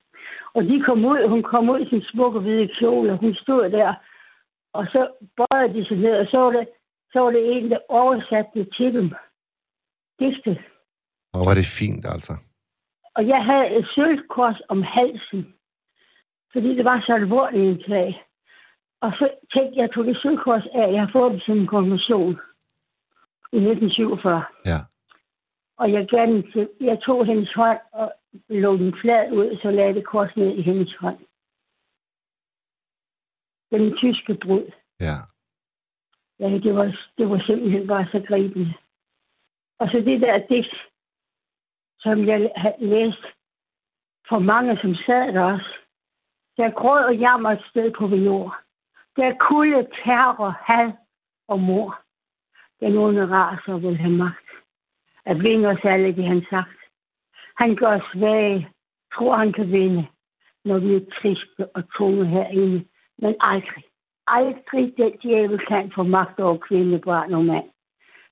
[0.55, 3.71] Og de kom ud, hun kom ud i sin smukke hvide kjole, og hun stod
[3.71, 3.95] der.
[4.79, 5.01] Og så
[5.37, 6.69] bøjede de sig ned, og så var det,
[7.13, 9.13] så var det en, der oversatte det til dem.
[10.21, 10.59] Digtet.
[11.33, 12.33] Og var det fint, altså.
[13.17, 15.55] Og jeg havde et sølvkors om halsen,
[16.53, 18.25] fordi det var så alvorligt en klag.
[19.01, 20.93] Og så tænkte jeg, at jeg tog det sølvkors af.
[20.93, 22.35] Jeg har fået det som en konfirmation
[23.53, 24.45] i 1947.
[24.67, 24.79] Ja.
[25.79, 26.09] Og jeg,
[26.53, 28.13] til, jeg tog hendes hånd og
[28.49, 31.19] lå den flad ud, så lagde det kors ned i hendes hånd.
[33.71, 34.73] Den tyske brud.
[35.01, 35.17] Ja.
[36.41, 38.75] Ja, det var, det var simpelthen bare så gribende.
[39.79, 40.75] Og så det der digt,
[41.99, 43.25] som jeg har læst
[44.29, 45.75] for mange, som sad der også.
[46.57, 48.57] Der gråd og jammer et sted på jord.
[49.17, 50.93] Der kulde, terror, had
[51.49, 52.03] og mor.
[52.81, 54.49] Den onde raser vil have magt.
[55.25, 56.79] At vinde os alle, det han sagt.
[57.57, 58.69] Han gør os svage,
[59.15, 60.07] tror han kan vinde,
[60.65, 62.85] når vi er triste og tunge herinde.
[63.19, 63.85] Men aldrig,
[64.27, 67.69] aldrig den djævel kan få magt over kvinde, barn og mand.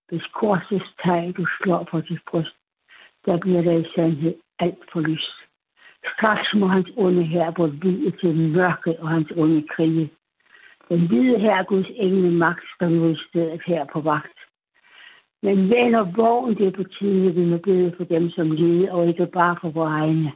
[0.09, 2.57] Hvis korsets tag, du slår på dit bryst,
[3.26, 5.37] der bliver der i sandhed alt for lyst.
[6.14, 10.11] Straks må hans onde her på vide til mørket og hans onde krige.
[10.89, 14.39] Den hvide her Guds engle magt står nu i stedet her på vagt.
[15.43, 19.09] Men venner vågen, det er på tide, vi må bede for dem, som lider, og
[19.09, 20.32] ikke bare for vores egne.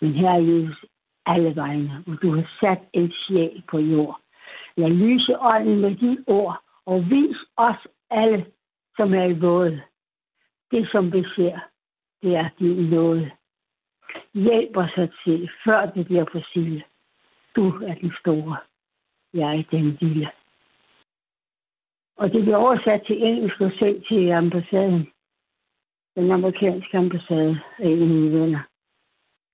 [0.00, 0.84] Men her Jesus
[1.26, 4.20] alle vegne, og du har sat en sjæl på jord.
[4.76, 8.46] Lad lyse ånden med de ord, og vis os alle,
[8.96, 9.82] som er i våde.
[10.70, 11.58] Det, som vi ser,
[12.22, 13.30] det er din nåde.
[14.34, 16.82] Hjælp os at se, før det bliver for sille.
[17.56, 18.56] Du er den store.
[19.34, 20.30] Jeg er den lille.
[22.16, 25.08] Og det bliver oversat til engelsk og sendt til ambassaden.
[26.16, 28.60] Den amerikanske ambassade af en af mine venner.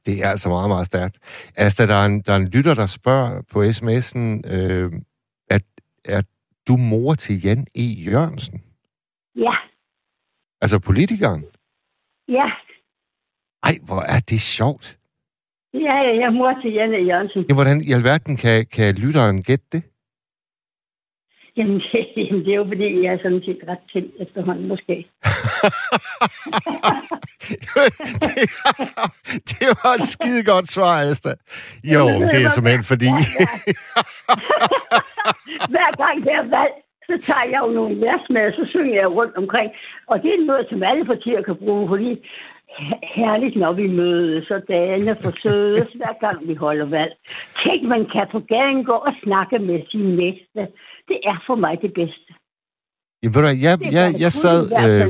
[0.06, 1.18] Det er altså meget, meget stærkt.
[1.56, 4.92] Asta, der er en, der er en lytter, der spørger på sms'en, øh,
[5.50, 5.62] at
[6.04, 6.22] er
[6.68, 7.82] du mor til Jan E.
[7.82, 8.62] Jørgensen?
[9.36, 9.54] Ja,
[10.60, 11.44] Altså politikeren?
[12.28, 12.46] ja,
[13.62, 14.98] Ej, hvor er det sjovt.
[15.74, 17.44] ja, jeg er mor til Janne Jørgensen.
[17.48, 19.82] Ja, hvordan i alverden kan, kan lytteren gætte det?
[21.58, 25.06] Jamen, det, jamen, det er jo fordi, jeg er sådan set ret til efterhånden, måske.
[28.24, 28.36] det,
[29.50, 31.30] det var et skide godt svar, Asta.
[31.94, 33.10] Jo, det er simpelthen fordi...
[35.72, 36.74] Hver gang der er valg,
[37.08, 39.70] så tager jeg jo nogle vers med, og så synger jeg rundt omkring.
[40.06, 42.10] Og det er noget, som alle partier kan bruge, fordi
[42.78, 47.12] her- herligt, når vi mødes, og dagene forsødes, hver gang vi holder valg.
[47.64, 50.72] Tænk, man kan på gaden gå og snakke med sin næste.
[51.08, 52.30] Det er for mig det bedste.
[53.22, 54.60] Jamen, ved du, jeg, jeg, jeg det sad...
[54.64, 55.00] Øh,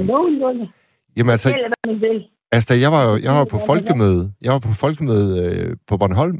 [1.16, 2.24] jamen altså, Eller hvad man vil.
[2.52, 4.32] Asta, jeg var jo jeg var på folkemøde.
[4.42, 6.38] Jeg var på folkemøde øh, på Bornholm,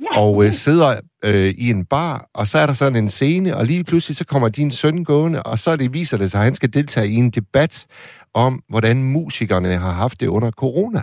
[0.00, 0.90] Ja, og øh, sidder
[1.24, 4.26] øh, i en bar, og så er der sådan en scene, og lige pludselig så
[4.26, 7.16] kommer din søn gående, og så det viser det sig, at han skal deltage i
[7.24, 7.86] en debat
[8.34, 11.02] om, hvordan musikerne har haft det under corona.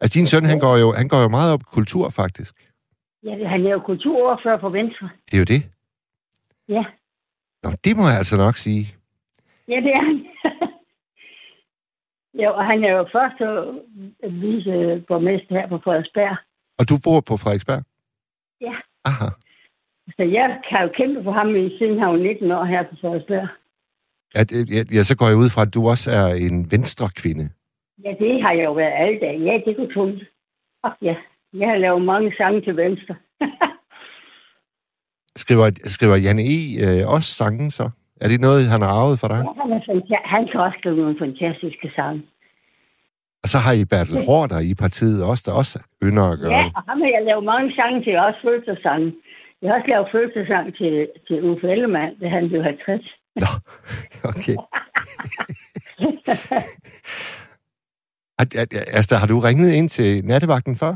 [0.00, 2.54] Altså, din søn, han går jo, han går jo meget op i kultur, faktisk.
[3.24, 5.08] ja, han er jo kulturordfører for Venstre.
[5.26, 5.62] Det er jo det.
[6.68, 6.84] Ja,
[7.64, 8.84] Nå, det må jeg altså nok sige.
[9.68, 10.18] ja det er han.
[12.40, 13.44] ja, og han er jo første
[14.42, 16.36] viceborgmester her på Frederiksberg.
[16.78, 17.82] Og du bor på Frederiksberg?
[18.60, 18.74] Ja.
[19.04, 19.28] Aha.
[20.16, 21.48] Så jeg kan jo kæmpe for ham
[21.78, 23.48] siden han var 19 år her på Frederiksberg.
[24.40, 24.48] At,
[24.96, 27.50] ja, så går jeg ud fra, at du også er en venstre kvinde.
[28.04, 29.38] Ja, det har jeg jo været alle dage.
[29.48, 30.22] Ja, det kunne tungt.
[30.82, 31.16] Og ja,
[31.52, 33.14] jeg har lavet mange sange til venstre.
[35.36, 36.58] Skriver, skriver Jan E.
[36.84, 37.90] Øh, også sange så?
[38.20, 39.40] Er det noget, han har arvet for dig?
[39.46, 42.22] ja, han, er han kan også skrive nogle fantastiske sange.
[43.42, 45.76] Og så har I Bertel Hårder i partiet også, der også
[46.06, 49.06] ynder at gøre Ja, og ham har jeg lavet mange sange til, også følelsesange.
[49.62, 50.94] Jeg har også lavet følelsesang til,
[51.26, 53.02] til Uffe Ellemann, da han blev 50.
[53.42, 53.50] Nå,
[54.30, 54.56] okay.
[58.98, 60.94] Asta, har du ringet ind til nattevagten før?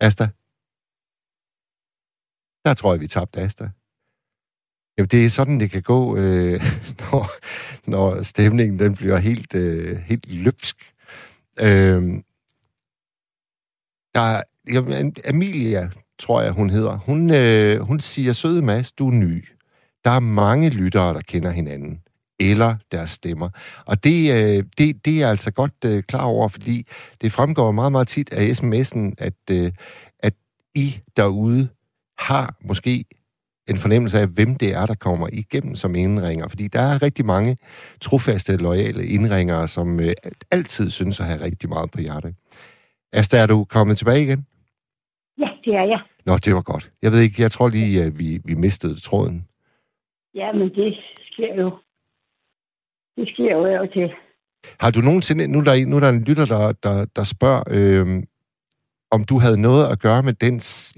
[0.00, 0.28] Asta?
[2.64, 3.70] Der tror jeg, vi tabte Asta.
[4.98, 6.60] Jamen, det er sådan, det kan gå, øh,
[7.00, 7.30] når,
[7.90, 10.94] når stemningen den bliver helt, øh, helt løbsk.
[11.60, 12.02] Øh,
[14.14, 14.42] der,
[14.72, 19.44] jamen, Amelia, tror jeg, hun hedder, hun, øh, hun siger, søde Mads, du er ny.
[20.04, 22.05] Der er mange lyttere, der kender hinanden
[22.40, 23.48] eller deres stemmer.
[23.86, 26.86] Og det, øh, det, det er jeg altså godt øh, klar over, fordi
[27.20, 29.72] det fremgår meget, meget tit af sms'en, at, øh,
[30.18, 30.34] at
[30.74, 31.68] I derude
[32.18, 33.04] har måske
[33.68, 36.48] en fornemmelse af, hvem det er, der kommer igennem som indringer.
[36.48, 37.56] Fordi der er rigtig mange
[38.00, 40.12] trofaste, lojale indringere, som øh,
[40.50, 42.34] altid synes at have rigtig meget på hjertet.
[43.12, 44.46] Asta, er du kommet tilbage igen?
[45.38, 46.00] Ja, det er jeg.
[46.26, 46.90] Nå, det var godt.
[47.02, 49.48] Jeg ved ikke, jeg tror lige, at vi, vi mistede tråden.
[50.34, 50.94] Ja, men det
[51.32, 51.70] sker jo.
[53.16, 54.14] Det sker jo af og til.
[54.80, 57.62] Har du nogensinde, nu er der, nu er der en lytter, der, der, der spørger,
[57.76, 58.06] øh,
[59.10, 60.56] om du havde noget at gøre med den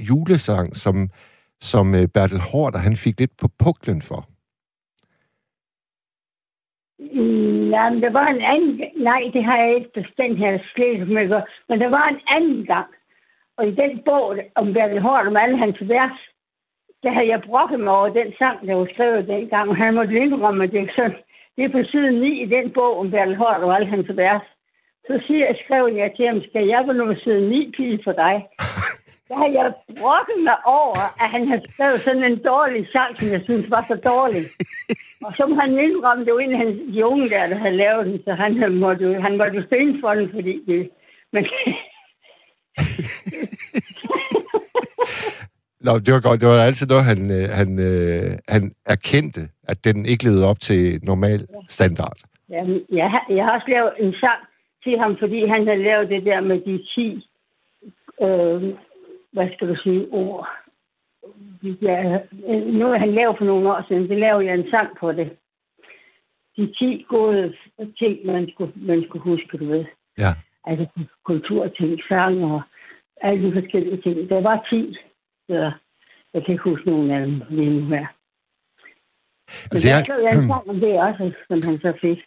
[0.09, 0.97] julesang, som,
[1.61, 4.21] som øh, Bertel Hård, han fik lidt på puklen for?
[6.99, 8.73] Mm, ja, men der var en anden...
[9.09, 11.43] Nej, det har jeg ikke bestemt her slet med.
[11.69, 12.91] Men der var en anden gang.
[13.57, 16.19] Og i den bog om Bertel Hård, om alle hans vers,
[17.03, 19.69] der havde jeg brokket mig over den sang, der var skrevet dengang.
[19.71, 21.17] Og han måtte indrømme, at det er sådan,
[21.59, 24.47] det er på side 9 i den bog om Bertel Hård og alle hans vers.
[25.07, 28.13] Så siger jeg, skrev jeg til ham, skal jeg på nummer side 9 pige for
[28.13, 28.35] dig?
[29.29, 33.29] Der har jeg brokket mig over, at han har skrevet sådan en dårlig sang, som
[33.35, 34.45] jeg synes var så dårlig.
[35.27, 38.23] Og så han indrømme, det var en af de unge der, der havde lavet den,
[38.25, 40.91] så han måtte, han måtte finde for den, fordi det...
[41.33, 41.45] Men...
[45.81, 46.41] Nå, det var godt.
[46.41, 48.63] Det var altid noget, han, øh, han, øh, han
[48.95, 52.19] erkendte, at den ikke levede op til normal standard.
[52.55, 52.63] Ja,
[53.01, 54.41] jeg, har, jeg har også lavet en sang
[54.85, 57.27] til ham, fordi han har lavet det der med de 10,
[58.25, 58.75] øh,
[59.33, 60.49] hvad skal du sige, ord.
[61.83, 62.19] Ja,
[62.83, 65.29] noget han lavede for nogle år siden, det lavede jeg en sang på det.
[66.57, 67.55] De 10 gode
[67.99, 69.85] ting, man skulle, man skulle huske, du ved.
[70.19, 70.33] Ja.
[70.65, 70.87] Altså
[71.25, 72.61] kulturting, sang og
[73.21, 74.31] alle de forskellige ting.
[74.31, 74.97] Der var 10
[75.49, 75.73] så
[76.35, 78.07] jeg kan ikke huske nogen af dem lige nu her.
[79.73, 82.19] Altså, jeg, jeg, jeg sang om det også, som han så fik.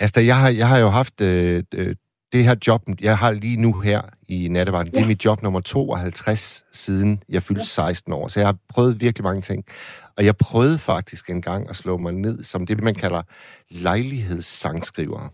[0.00, 1.94] Altså, jeg har, jeg har jo haft øh, øh,
[2.32, 4.98] det her job, jeg har lige nu her i Nattevagten, ja.
[4.98, 7.92] det er mit job nummer 52 siden jeg fyldte ja.
[7.92, 8.28] 16 år.
[8.28, 9.64] Så jeg har prøvet virkelig mange ting.
[10.16, 13.22] Og jeg prøvede faktisk en gang at slå mig ned som det, man kalder
[13.70, 15.32] lejlighedssangskriver.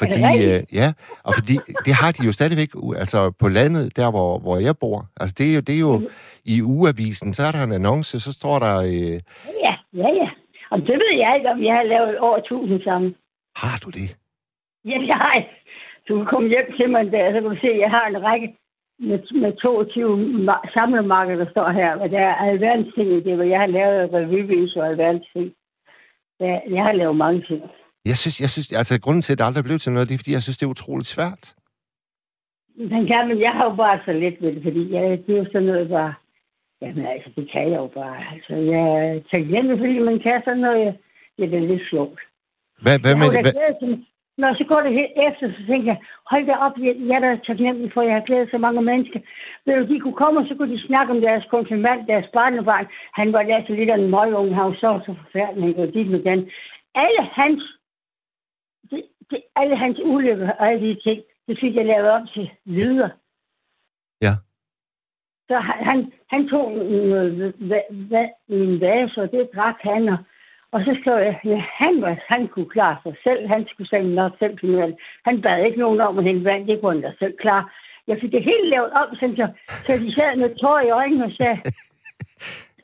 [0.00, 0.88] Fordi, øh, ja,
[1.26, 2.70] og fordi det har de jo stadigvæk,
[3.02, 4.98] altså på landet, der hvor, hvor jeg bor.
[5.20, 5.94] Altså det er jo, det er jo
[6.44, 8.74] i ugeavisen, så er der en annonce, så står der...
[8.92, 9.16] Øh...
[9.64, 10.28] Ja, ja, ja.
[10.72, 13.14] Og det ved jeg ikke, om jeg har lavet over tusind sammen.
[13.62, 14.08] Har du det?
[14.84, 15.42] Ja, jeg har.
[16.08, 18.06] Du kan komme hjem til mig en dag, så kan du se, at jeg har
[18.06, 18.48] en række
[18.98, 21.90] med, med 22 samlemarker, der står her.
[22.02, 25.52] Og der er alverdens ting i det, hvor jeg har lavet revyvis og alverdens ting.
[26.76, 27.62] Jeg har lavet mange ting.
[28.10, 30.22] Jeg synes, jeg synes, altså grunden til, at det aldrig blev til noget, det er,
[30.22, 31.44] fordi jeg synes, det er utroligt svært.
[32.90, 35.38] Men kan, men jeg har jo bare så lidt ved det, fordi jeg, det er
[35.42, 36.14] jo sådan noget bare...
[36.82, 38.18] Jamen altså, det kan jeg jo bare.
[38.34, 38.86] Altså, jeg
[39.30, 40.94] tænker hjem, fordi man kan sådan noget,
[41.38, 42.20] ja, det er lidt sjovt.
[42.82, 44.04] Hvad, hvad med det?
[44.38, 46.00] Når så går det helt efter, så tænker jeg,
[46.30, 46.76] hold da op,
[47.08, 49.20] jeg er da taknemmelig for, at jeg har glædet så mange mennesker.
[49.64, 52.86] Ved du, de kunne komme, og så kunne de snakke om deres konfirmand, deres barnebarn.
[53.20, 55.86] Han var der så lidt af en møgunge, han var så, så forfærdelig, han går
[55.86, 56.40] dit med den.
[57.04, 57.62] Alle hans
[59.30, 63.08] det, alle hans ulykker og alle de ting, det fik jeg lavet om til lyder.
[64.22, 64.34] Ja.
[65.48, 66.72] Så han, han tog
[68.48, 70.18] en vase, og det drak han, og,
[70.72, 73.48] og så skrev jeg, ja, han, var, han kunne klare sig selv.
[73.48, 74.92] Han skulle selv nok selv finde ud
[75.24, 77.68] Han bad ikke nogen om at hente vand, det kunne han da selv klare.
[78.06, 79.54] Jeg fik det helt lavet om, så, jeg,
[79.86, 81.58] så de sad med tår i øjnene og sagde,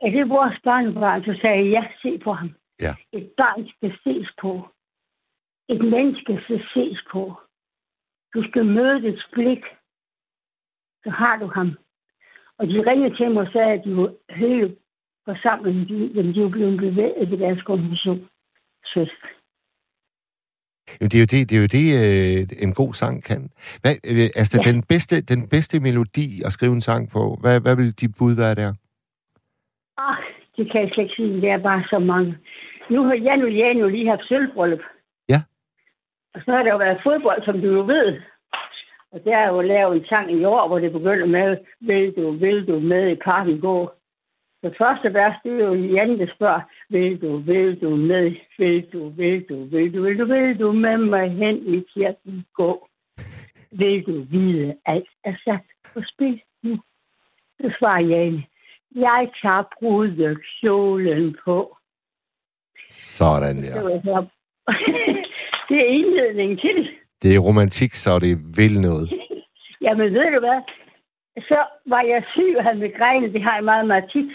[0.03, 1.25] er det vores barnebarn?
[1.25, 2.51] Så sagde jeg, ja, se på ham.
[2.81, 2.95] Ja.
[3.13, 4.69] Et barn skal ses på
[5.75, 7.23] et menneske skal ses på.
[8.35, 9.63] Du skal møde dets blik.
[11.05, 11.79] Så har du ham.
[12.59, 14.77] Og de ringede til mig og sagde, at de var hele
[15.25, 18.29] forsamlingen, de, de var blevet bevæget ved deres konfirmation.
[21.01, 23.51] Jamen, det er jo det, det, er jo det øh, en god sang kan.
[23.83, 24.71] Hvad, øh, altså, ja.
[24.71, 28.35] den, bedste, den bedste melodi at skrive en sang på, hvad, hvad vil dit bud
[28.43, 28.73] være der?
[29.99, 30.17] Ah,
[30.57, 31.41] det kan jeg slet ikke sige.
[31.41, 32.39] Det er bare så mange.
[32.91, 34.85] Nu har Jan og Jan jo lige haft sølvbrøllup.
[36.35, 38.21] Og så har der jo været fodbold, som du jo ved.
[39.13, 42.31] Og der er jo lavet en sang i år, hvor det begynder med, vil du,
[42.31, 43.91] vil du med i parken gå.
[44.63, 48.93] Det første vers, det er jo Jan, der spørger, vil du, vil du med, vil
[48.93, 52.89] du, vil du, vil du, vil du, vil du med mig hen i kirken gå?
[53.71, 56.79] Vil du vide, alt er sat på spil nu?
[57.63, 58.45] Det svarer Jan.
[58.95, 61.77] Jeg tager brudet kjolen på.
[62.91, 63.75] Sådan, ja.
[63.75, 64.03] det
[65.81, 66.79] er indledningen til.
[67.23, 69.07] Det er romantik, så det vil noget.
[69.85, 70.61] Jamen, ved du hvad?
[71.39, 73.33] Så var jeg syg og havde migræne.
[73.33, 74.31] Det har jeg meget, meget tit.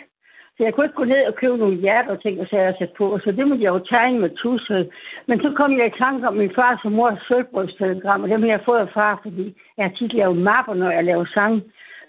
[0.57, 2.75] Så jeg kunne ikke gå ned og købe nogle hjerter og ting og sager at
[2.79, 3.19] sætte på.
[3.23, 4.85] Så det måtte jeg jo tegne med tusser.
[5.27, 8.49] Men så kom jeg i tanke om min fars og mors sølvbrødstelegram, og dem har
[8.49, 9.45] jeg fået af far, fordi
[9.77, 11.63] jeg har tit lavet mapper, når jeg laver sang.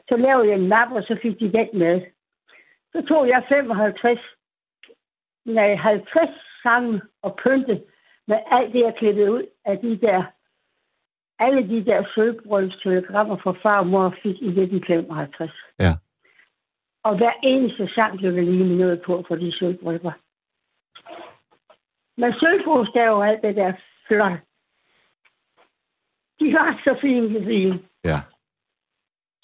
[0.08, 2.00] Så lavede jeg en map, og så fik de den med.
[2.92, 4.20] Så tog jeg 55,
[5.46, 6.30] nej, 50
[6.62, 7.80] sange og pynte
[8.28, 10.24] med alt det, jeg klippede ud af de der,
[11.38, 15.52] alle de der sølvbrødstelegrammer fra far og mor fik i 1955.
[15.78, 15.92] Ja.
[17.02, 20.12] Og hver eneste sang blev der lige noget på for de sølvbrødre.
[22.16, 23.72] Men sølvbogstaver og alt det der
[24.06, 24.38] flot.
[26.40, 27.80] De var så fine, fine.
[28.04, 28.18] Ja.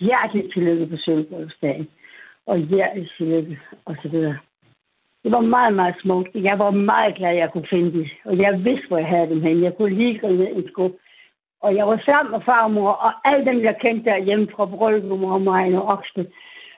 [0.00, 1.88] Hjerteligt tillykke på sølvbrødsdagen.
[2.46, 4.38] Og hjerteligt tillykke, og så videre.
[5.24, 6.30] Det var meget, meget smukt.
[6.34, 8.08] Jeg var meget glad, at jeg kunne finde det.
[8.24, 9.62] Og jeg vidste, hvor jeg havde dem hen.
[9.62, 10.92] Jeg kunne lige i en skub.
[11.64, 15.40] Og jeg var sammen med farmor, og alle dem, jeg kendte derhjemme fra Brygge og
[15.40, 16.26] mig og Oksted.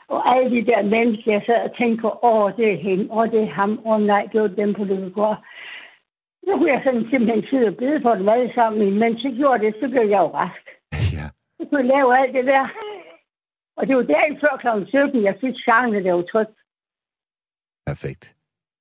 [0.09, 3.31] Og alle de der mennesker, jeg sad og tænkte på, åh, det er hende, åh,
[3.33, 5.35] det er ham, åh nej, det var dem på det går.
[6.45, 8.99] Så kunne jeg sådan simpelthen sidde og bede for dem alle sammen.
[8.99, 10.65] Men så gjorde det, så blev jeg jo rask.
[11.17, 11.27] Ja.
[11.57, 12.65] Så kunne jeg lave alt det der.
[13.77, 14.69] Og det var dagen før kl.
[14.89, 16.57] 17, jeg fik sangene, der var trygt.
[17.87, 18.36] Perfekt.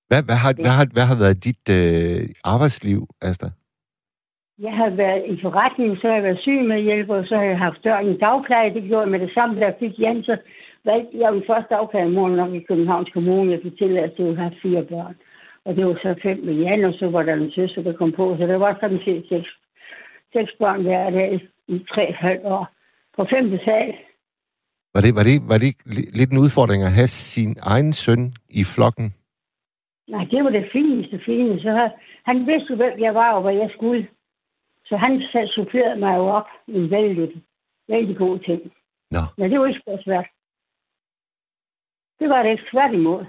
[0.10, 2.22] Hvad, hvad, har, hvad, har, hvad har været dit øh,
[2.54, 3.00] arbejdsliv,
[3.30, 3.48] Asta?
[4.66, 7.48] Jeg har været i forretning, så har jeg været syg med hjælp, og så har
[7.52, 8.74] jeg haft døren i dagpleje.
[8.74, 10.36] Det gjorde jeg med det samme, der fik Jan, så
[10.86, 13.52] valgte jeg min første dagpleje morgen nok i Københavns Kommune.
[13.52, 15.16] Jeg fik tilladelse til at have fire børn.
[15.66, 18.12] Og det var så fem med Jan, og så var der en søster, der kom
[18.20, 18.26] på.
[18.40, 19.50] Så der var sådan set seks,
[20.36, 21.30] seks børn hver dag
[21.68, 22.66] i tre halv år.
[23.18, 23.90] På femte sal.
[24.94, 25.72] Var det, var, det, var det
[26.20, 29.08] lidt en udfordring at have sin egen søn i flokken?
[30.08, 31.62] Nej, det var det fineste, fine.
[31.62, 31.90] Så han,
[32.26, 34.08] han vidste, hvem jeg var og hvad jeg skulle.
[34.86, 35.24] Så han
[35.56, 37.44] supplerede mig jo op i en vældig,
[37.88, 38.62] vældig god ting.
[39.12, 39.20] Nå.
[39.38, 40.28] Men det var ikke så svært.
[42.20, 43.26] Det var det ikke svært imod.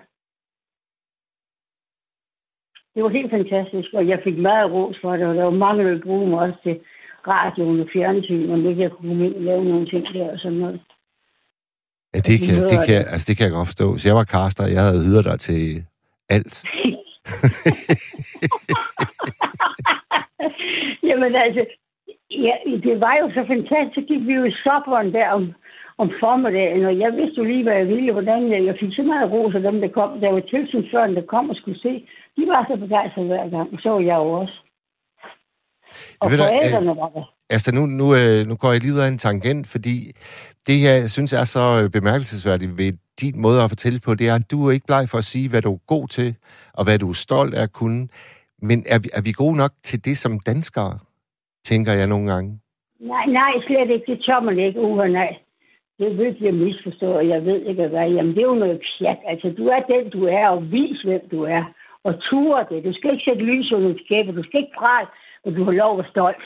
[2.94, 5.84] Det var helt fantastisk, og jeg fik meget ros for det, og der var mange,
[5.84, 6.80] der bruge mig også til
[7.26, 10.38] radioen og fjernsyn, og ikke jeg kunne komme ind og lave nogle ting der og
[10.38, 10.80] sådan noget.
[12.14, 13.98] Ja, det kan, det, kan, altså, det kan jeg godt forstå.
[13.98, 15.62] Så jeg var kaster, jeg havde hyret dig til
[16.28, 16.62] alt.
[21.08, 21.62] Jamen altså,
[22.30, 22.54] ja,
[22.86, 23.94] det var jo så fantastisk.
[23.94, 25.52] Så gik vi jo i sopperen der om,
[25.98, 29.02] om formiddagen, og jeg vidste jo lige, hvad jeg ville, hvordan jeg, jeg fik så
[29.02, 30.20] meget ros af dem, der kom.
[30.20, 31.92] Der var tilsynsføren, der kom og skulle se.
[32.36, 34.56] De var så begejstrede hver gang, og så var jeg jo også.
[36.20, 37.24] Og Ved forældrene øh, var der.
[37.50, 39.96] Altså, nu, nu, øh, nu går jeg lige ud af en tangent, fordi
[40.66, 44.34] det, jeg synes er så øh, bemærkelsesværdigt ved din måde at fortælle på, det er,
[44.34, 46.30] at du er ikke bleg for at sige, hvad du er god til,
[46.78, 48.08] og hvad du er stolt af at kunne.
[48.68, 50.98] Men er vi, er vi gode nok til det som danskere,
[51.64, 52.50] tænker jeg nogle gange?
[53.00, 54.12] Nej, nej, slet ikke.
[54.12, 54.80] Det tør man ikke.
[54.80, 55.32] uha, nej.
[55.98, 58.08] Det er virkelig misforstået, og jeg ved ikke, hvad.
[58.16, 59.20] Jamen, det er jo noget pjat.
[59.26, 61.64] Altså, du er den, du er, og vis, hvem du er.
[62.04, 62.84] Og ture det.
[62.84, 64.36] Du skal ikke sætte lys under skæbet.
[64.36, 65.08] Du skal ikke prale,
[65.44, 66.44] men du har lov at være stolt.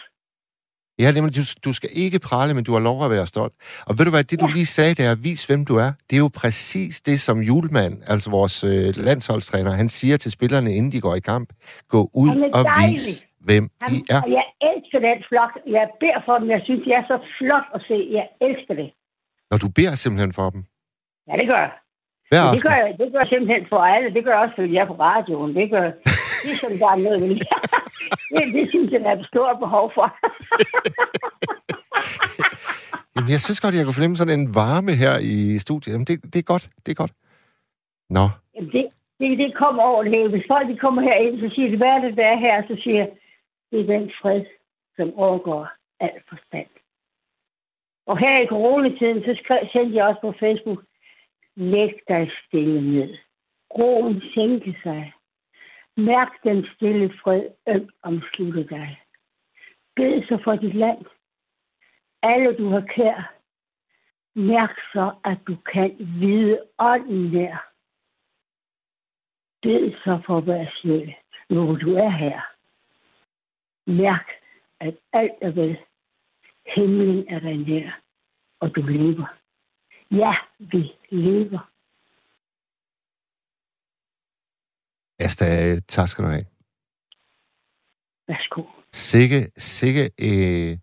[1.03, 3.55] Ja, nemlig, du, du skal ikke prale, men du har lov at være stolt.
[3.89, 6.23] Og ved du hvad, det du lige sagde der, vis hvem du er, det er
[6.27, 11.01] jo præcis det, som Julemand, altså vores øh, landsholdstræner, han siger til spillerne, inden de
[11.07, 11.49] går i kamp.
[11.95, 12.93] Gå ud og dejlig.
[12.93, 14.21] vis, hvem Han, I er.
[14.27, 15.53] Og jeg elsker den flok.
[15.77, 16.49] Jeg beder for dem.
[16.57, 17.97] Jeg synes, det er så flot at se.
[18.19, 18.89] Jeg elsker det.
[19.51, 20.61] Når du beder simpelthen for dem.
[21.29, 21.73] Ja, det gør jeg.
[22.31, 24.09] Hver Det gør, jeg, det gør jeg simpelthen for alle.
[24.17, 25.51] Det gør jeg også, fordi jeg er på radioen.
[25.59, 25.85] Det gør
[26.63, 27.49] sådan, der er noget ved det.
[28.31, 28.55] det.
[28.55, 30.07] Det synes jeg, der er et stort behov for.
[33.15, 35.93] Jamen, jeg synes godt, jeg kunne fornemme sådan en varme her i studiet.
[35.93, 37.13] Jamen, det, det er godt, det er godt.
[38.17, 38.25] Nå,
[38.55, 38.85] Jamen, det,
[39.21, 40.31] det, det kommer over det hele.
[40.31, 42.63] Hvis folk de kommer herind, så siger de, hvad er det, der er her?
[42.69, 43.11] Så siger jeg,
[43.71, 44.45] det er den fred,
[44.97, 45.69] som overgår
[46.01, 46.71] alt forstand.
[48.07, 50.81] Og her i coronatiden, så skrev, sendte jeg også på Facebook,
[51.57, 53.17] læg dig stille ned.
[53.79, 55.13] Roen sænke sig.
[55.97, 59.03] Mærk den stille fred, øm omslutte dig.
[59.97, 61.05] Bed så for dit land.
[62.23, 63.35] Alle du har kær.
[64.35, 67.73] Mærk så, at du kan vide ånden nær.
[69.63, 71.15] Bed så for hver sjæl,
[71.51, 72.41] nu du er her.
[73.87, 74.29] Mærk,
[74.81, 75.79] at alt er vel.
[76.75, 78.01] Himlen er dig nær,
[78.61, 79.27] og du lever.
[80.11, 81.70] Ja, vi lever.
[85.21, 85.45] Asta,
[85.89, 86.45] tak skal du have.
[88.29, 88.63] Værsgo.
[88.93, 90.77] Sikke, sikke, øh,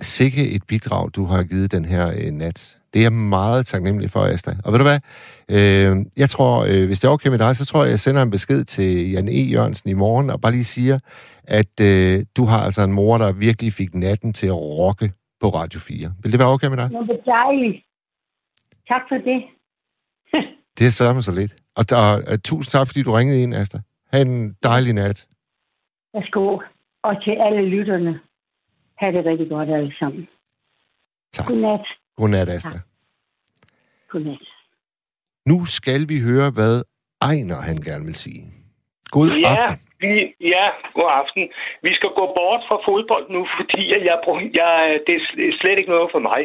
[0.00, 2.78] sikke et bidrag, du har givet den her øh, nat.
[2.92, 4.50] Det er jeg meget taknemmelig for, Asta.
[4.64, 5.00] Og ved du hvad?
[5.56, 8.22] Øh, jeg tror, øh, hvis det er okay med dig, så tror jeg, jeg sender
[8.22, 9.42] en besked til Jan E.
[9.54, 10.98] Jørgensen i morgen, og bare lige siger,
[11.44, 15.48] at øh, du har altså en mor, der virkelig fik natten til at rocke på
[15.48, 16.14] Radio 4.
[16.22, 16.90] Vil det være okay med dig?
[16.90, 17.76] Nå, det er dejligt.
[18.88, 19.40] Tak for det.
[20.78, 21.61] Det er sørme så lidt.
[21.78, 23.78] Og, og, og tusind tak, fordi du ringede ind, Asta.
[24.12, 25.26] Ha' en dejlig nat.
[26.14, 26.58] Værsgo.
[27.02, 28.20] Og til alle lytterne.
[28.98, 30.28] Ha' det rigtig godt alle sammen.
[31.32, 31.46] Tak.
[31.46, 31.86] Godnat.
[32.16, 32.78] Godnat, Asta.
[34.08, 34.38] Godnat.
[35.46, 36.74] Nu skal vi høre, hvad
[37.30, 38.42] Ejner han gerne vil sige.
[39.14, 39.78] God Ja, aften.
[40.00, 40.12] vi,
[40.54, 40.66] ja,
[40.98, 41.42] god aften.
[41.86, 44.16] Vi skal gå bort fra fodbold nu, fordi jeg, jeg,
[44.60, 44.72] jeg,
[45.06, 45.14] det
[45.48, 46.42] er slet ikke noget for mig.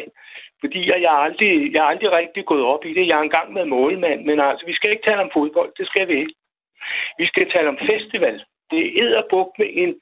[0.62, 3.06] Fordi jeg, jeg, er aldrig, jeg er aldrig rigtig gået op i det.
[3.08, 5.72] Jeg har engang været målmand, men altså, vi skal ikke tale om fodbold.
[5.78, 6.34] Det skal vi ikke.
[7.18, 8.44] Vi skal tale om festival.
[8.70, 10.00] Det er edderbuk med en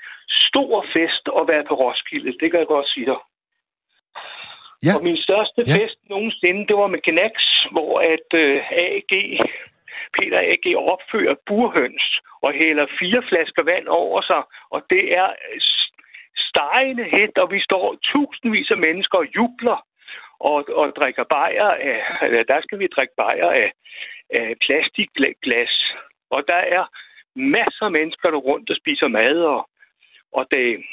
[0.48, 2.38] stor fest at være på Roskilde.
[2.40, 3.20] Det kan jeg godt sige dig.
[4.86, 4.92] Ja.
[4.96, 5.72] Og min største Ja.
[5.78, 7.34] fest nogensinde, det var med Gnax,
[7.72, 9.12] hvor at øh, AG,
[10.16, 14.42] Peter AG opfører burhøns og hælder fire flasker vand over sig.
[14.70, 15.28] Og det er
[15.60, 15.92] s-
[16.48, 19.85] stegende hit, og vi står tusindvis af mennesker og jubler
[20.40, 23.72] og, og drikker bajer af, eller der skal vi drikke bajer af,
[24.30, 25.94] af plastikglas.
[26.30, 26.84] Og der er
[27.34, 29.68] masser af mennesker, der rundt og spiser mad, og,
[30.32, 30.84] og det,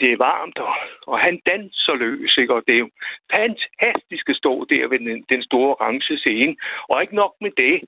[0.00, 0.74] det er varmt, og,
[1.06, 2.54] og han danser løs, ikke?
[2.54, 2.90] og det er jo
[3.32, 6.56] fantastisk at stå der ved den, den store orange scene.
[6.88, 7.80] Og ikke nok med det,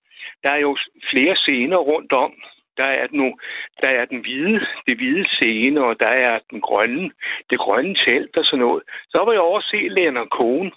[0.43, 0.77] der er jo
[1.11, 2.33] flere scener rundt om.
[2.77, 3.39] Der er, den,
[3.81, 7.11] der er den hvide, det hvide scene, og der er den grønne,
[7.51, 8.83] det grønne telt og sådan noget.
[9.09, 10.73] Så var jeg over at se Leonard Cohen.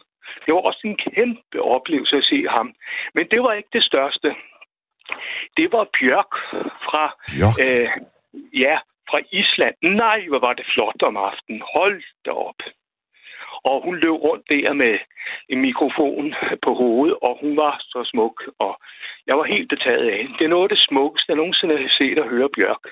[0.46, 2.74] Det var også en kæmpe oplevelse at se ham.
[3.14, 4.36] Men det var ikke det største.
[5.58, 6.34] Det var Bjørk
[6.88, 7.60] fra Bjørk.
[7.66, 7.90] Øh,
[8.54, 8.78] ja,
[9.10, 9.76] fra Island.
[9.82, 11.62] Nej, hvor var det flot om aftenen.
[11.74, 12.62] Hold da op.
[13.70, 14.94] Og hun løb rundt der med
[15.50, 16.34] en mikrofon
[16.66, 18.38] på hovedet, og hun var så smuk.
[18.60, 18.74] Og
[19.28, 20.34] jeg var helt betaget af hende.
[20.38, 22.86] Det er noget af det smukkeste, jeg nogensinde har set og høre Bjørk.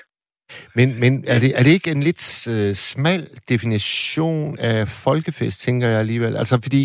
[0.78, 5.86] Men, men er, det, er det ikke en lidt øh, smal definition af folkefest, tænker
[5.88, 6.34] jeg alligevel?
[6.40, 6.82] Altså, fordi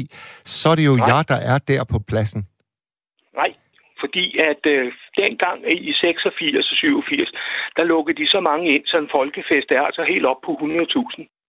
[0.55, 1.07] så er det jo Nej.
[1.09, 2.41] jer, der er der på pladsen.
[3.41, 3.51] Nej,
[4.01, 4.85] fordi at øh,
[5.21, 5.57] dengang
[5.89, 7.31] i 86 og 87,
[7.75, 11.40] der lukkede de så mange ind, så en folkefest er altså helt op på 100.000.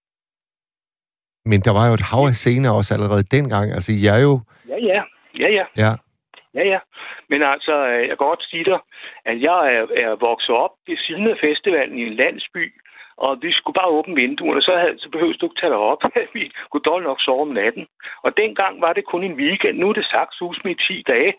[1.51, 3.67] Men der var jo et hav af scener også allerede dengang.
[3.77, 4.33] Altså, I er jo...
[4.69, 5.01] Ja, ja.
[5.39, 5.65] Ja, ja.
[5.83, 5.93] Ja,
[6.55, 6.79] Ja, ja.
[7.29, 8.79] Men altså, øh, jeg kan godt sige dig,
[9.25, 12.65] at jeg er, er vokset op ved siden af festivalen i en landsby,
[13.17, 16.03] og vi skulle bare åbne vinduerne, så, havde, så behøvede du ikke tage dig op.
[16.37, 17.87] vi kunne dårligt nok sove om natten.
[18.23, 19.79] Og dengang var det kun en weekend.
[19.79, 21.33] Nu er det sagt sus med 10 dage.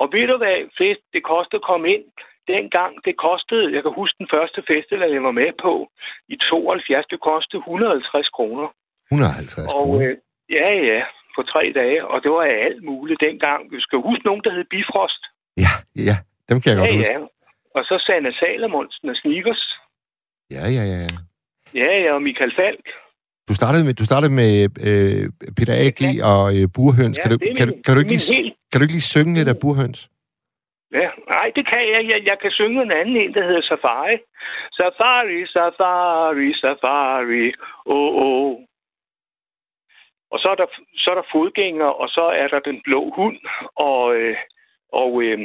[0.00, 2.04] Og ved du hvad, fest, det kostede at komme ind.
[2.48, 5.90] Dengang, det kostede, jeg kan huske den første festival, jeg var med på,
[6.28, 8.68] i 72, det kostede 150 kroner.
[9.10, 10.08] 150 Og kroner.
[10.10, 10.16] øh,
[10.58, 11.00] ja, ja,
[11.36, 12.06] på tre dage.
[12.12, 13.60] Og det var alt muligt dengang.
[13.74, 15.22] Vi skal huske nogen, der hed Bifrost.
[15.64, 15.72] Ja,
[16.08, 16.16] ja,
[16.48, 17.12] dem kan jeg Ja, godt huske.
[17.12, 17.18] ja.
[17.76, 19.62] Og så Sanne Salomonsen og Snickers.
[20.50, 20.98] Ja, ja, ja.
[21.06, 21.12] ja.
[21.80, 22.86] Ja, ja, og Michael Falk.
[23.48, 24.52] Du startede med, du startede med
[24.88, 25.22] øh,
[25.56, 26.00] Peter A.G.
[26.32, 27.16] og øh, Burhøns.
[27.18, 28.82] Ja, kan, du, er kan, du, min- kan, du ikke min lige, helt- kan du
[28.84, 30.00] ikke lige synge lidt af Burhøns?
[31.00, 32.02] Ja, nej, det kan jeg.
[32.12, 32.20] jeg.
[32.30, 34.16] Jeg kan synge en anden en, der hedder Safari.
[34.78, 37.46] Safari, safari, safari,
[37.94, 38.52] oh, oh.
[40.30, 40.66] Og så er, der,
[40.96, 43.38] så er der fodgænger, og så er der den blå hund,
[43.76, 44.36] og, øh,
[44.92, 45.38] og øh,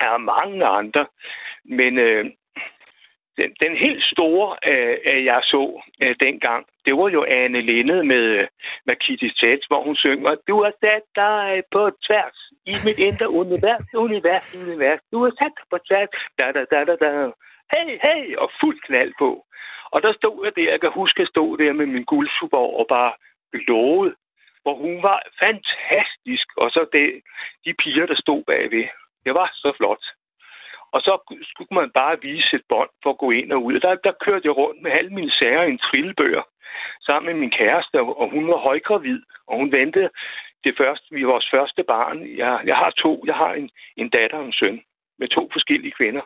[0.00, 1.06] er mange andre.
[1.64, 2.24] Men øh,
[3.38, 8.04] den, den helt store, øh, øh jeg så øh, dengang, det var jo Anne Linde
[8.04, 8.46] med, øh,
[8.86, 13.28] med Kitty Tets, hvor hun synger, du har sat dig på tværs i mit indre
[13.42, 15.00] univers, univers, univers.
[15.12, 16.08] Du har sat dig på tværs,
[16.38, 17.10] da, da, da, da, da.
[17.72, 19.30] Hey, hey, og fuld knald på.
[19.94, 22.86] Og der stod jeg der, jeg kan huske, jeg stod der med min guldsuper og
[22.88, 23.12] bare
[23.52, 24.14] glåede,
[24.62, 26.46] hvor hun var fantastisk.
[26.56, 27.22] Og så det,
[27.64, 28.88] de piger, der stod bagved.
[29.24, 30.04] Det var så flot.
[30.92, 31.12] Og så
[31.50, 33.74] skulle man bare vise et bånd for at gå ind og ud.
[33.74, 36.42] Og der, der kørte jeg rundt med alle mine sager i en trillebør
[37.06, 40.10] sammen med min kæreste, og hun var højgravid, og hun ventede
[40.64, 42.36] det første, vi var vores første barn.
[42.36, 43.22] Jeg, jeg har to.
[43.26, 44.80] Jeg har en, en datter og en søn
[45.18, 46.22] med to forskellige kvinder.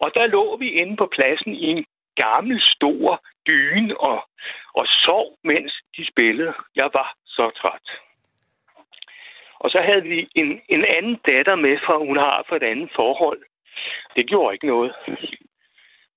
[0.00, 1.84] Og der lå vi inde på pladsen i en
[2.16, 4.28] gammel, stor dyne og,
[4.74, 6.52] og sov, mens de spillede.
[6.76, 7.86] Jeg var så træt.
[9.60, 12.90] Og så havde vi en, en anden datter med, for hun har for et andet
[12.94, 13.42] forhold.
[14.16, 14.92] Det gjorde ikke noget.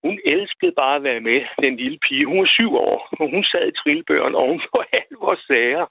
[0.03, 2.25] Hun elskede bare at være med, den lille pige.
[2.25, 5.85] Hun var syv år, og hun sad i trillebøren oven på alle vores sager.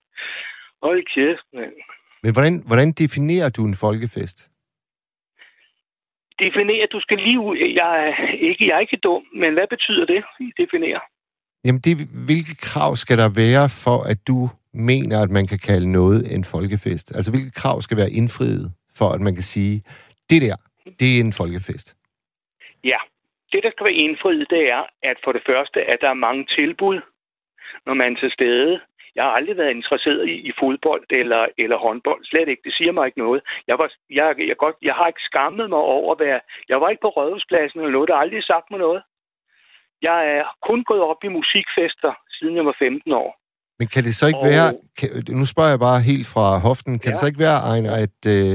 [0.82, 1.74] Hold kæft, mand.
[2.22, 4.38] Men hvordan, hvordan definerer du en folkefest?
[6.38, 7.56] definere, du skal lige ud.
[7.80, 10.24] Jeg er ikke, jeg er ikke dum, men hvad betyder det,
[10.60, 11.00] definere?
[11.64, 11.92] Jamen, det,
[12.30, 14.38] hvilke krav skal der være for, at du
[14.90, 17.06] mener, at man kan kalde noget en folkefest?
[17.16, 18.66] Altså, hvilke krav skal være indfriet
[18.98, 19.82] for, at man kan sige,
[20.30, 20.56] det der,
[21.00, 21.88] det er en folkefest?
[22.84, 23.00] Ja,
[23.52, 26.46] det, der skal være indfriet, det er, at for det første, at der er mange
[26.56, 27.00] tilbud,
[27.86, 28.80] når man er til stede.
[29.16, 32.24] Jeg har aldrig været interesseret i, i fodbold eller, eller håndbold.
[32.24, 32.62] Slet ikke.
[32.64, 33.42] Det siger mig ikke noget.
[33.68, 36.40] Jeg, var, jeg, jeg, godt, jeg har ikke skammet mig over at være...
[36.68, 38.08] Jeg var ikke på Rådhuspladsen eller noget.
[38.08, 39.02] Der har aldrig sagt mig noget.
[40.08, 43.30] Jeg er kun gået op i musikfester, siden jeg var 15 år.
[43.78, 44.50] Men kan det så ikke og...
[44.54, 44.68] være...
[44.98, 45.08] Kan,
[45.40, 46.98] nu spørger jeg bare helt fra hoften.
[46.98, 47.12] Kan ja.
[47.12, 48.54] det så ikke være, Ejner, at, øh,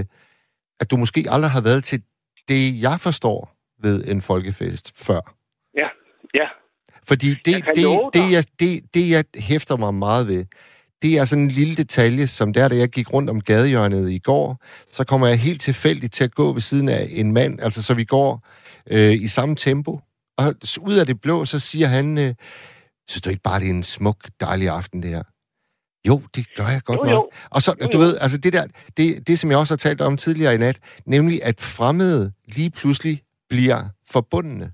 [0.82, 2.00] at du måske aldrig har været til
[2.52, 3.40] det, jeg forstår
[3.86, 5.22] ved en folkefest før?
[5.82, 5.88] Ja,
[6.40, 6.48] ja.
[7.08, 10.46] Fordi det, det, det, det, jeg, det, det, jeg hæfter mig meget ved,
[11.02, 14.20] det er sådan en lille detalje, som der, da jeg gik rundt om gadehjørnet i
[14.20, 17.84] går, så kommer jeg helt tilfældigt til at gå ved siden af en mand, altså
[17.84, 18.48] så vi går
[18.92, 20.00] øh, i samme tempo.
[20.40, 22.36] Og ud af det blå, så siger han, øh,
[23.10, 25.24] synes du ikke bare, det er en smuk, dejlig aften, det her?
[26.08, 27.14] Jo, det gør jeg godt jo, nok.
[27.14, 27.30] Jo.
[27.50, 28.68] Og så, du ved, altså det der,
[28.98, 32.70] det, det som jeg også har talt om tidligere i nat, nemlig at fremmede lige
[32.70, 34.72] pludselig bliver forbundne.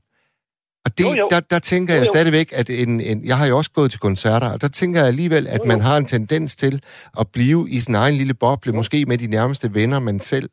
[0.85, 1.27] Og det, jo, jo.
[1.31, 2.01] Der, der tænker jo, jo.
[2.01, 4.99] jeg stadigvæk, at en, en, jeg har jo også gået til koncerter, og der tænker
[4.99, 5.67] jeg alligevel, at jo, jo.
[5.67, 6.81] man har en tendens til
[7.19, 10.49] at blive i sin egen lille boble, måske med de nærmeste venner, man selv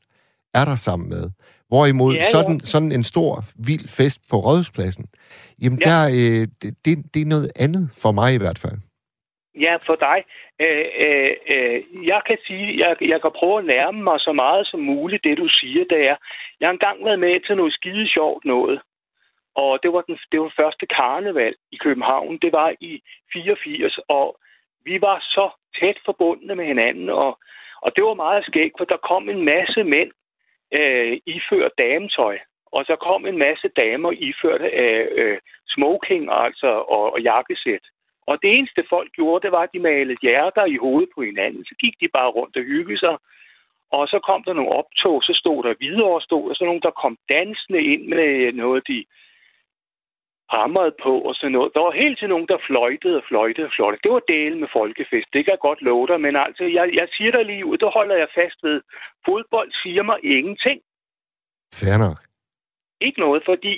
[0.55, 1.31] er der sammen med.
[1.73, 3.33] Hvorimod ja, sådan, sådan en stor,
[3.69, 5.05] vild fest på Rådhuspladsen,
[5.63, 5.85] jamen ja.
[5.89, 6.43] der, øh,
[6.85, 8.79] det, det er noget andet for mig i hvert fald.
[9.67, 10.19] Ja, for dig.
[10.65, 11.79] Øh, øh, øh,
[12.13, 15.39] jeg kan sige, jeg, jeg kan prøve at nærme mig så meget som muligt, det
[15.39, 16.17] du siger, det er,
[16.61, 18.81] jeg har engang været med til noget skide sjovt noget.
[19.55, 22.39] Og det var den det var første karneval i København.
[22.43, 23.03] Det var i
[23.33, 24.37] 84, og
[24.85, 25.51] vi var så
[25.81, 27.39] tæt forbundne med hinanden, og,
[27.83, 30.11] og det var meget skægt, for der kom en masse mænd
[30.73, 32.39] øh, iført dametøj,
[32.73, 37.85] og så kom en masse damer iført af øh, smoking altså, og, og jakkesæt.
[38.27, 41.65] Og det eneste folk gjorde, det var, at de malede hjerter i hovedet på hinanden.
[41.65, 43.17] Så gik de bare rundt og hyggede sig.
[43.91, 47.01] Og så kom der nogle optog, så stod der videre, stod der så nogen, der
[47.03, 49.05] kom dansende ind med noget, de
[50.57, 51.75] hamrede på og sådan noget.
[51.75, 54.03] Der var helt til nogen, der fløjtede og fløjtede og fløjtede.
[54.05, 55.29] Det var delen med folkefest.
[55.33, 56.21] Det kan jeg godt love dig.
[56.27, 58.79] Men altså, jeg, jeg siger dig lige ud, der holder jeg fast ved.
[59.27, 60.79] Fodbold siger mig ingenting.
[61.81, 62.19] Fair nok.
[63.07, 63.75] Ikke noget, fordi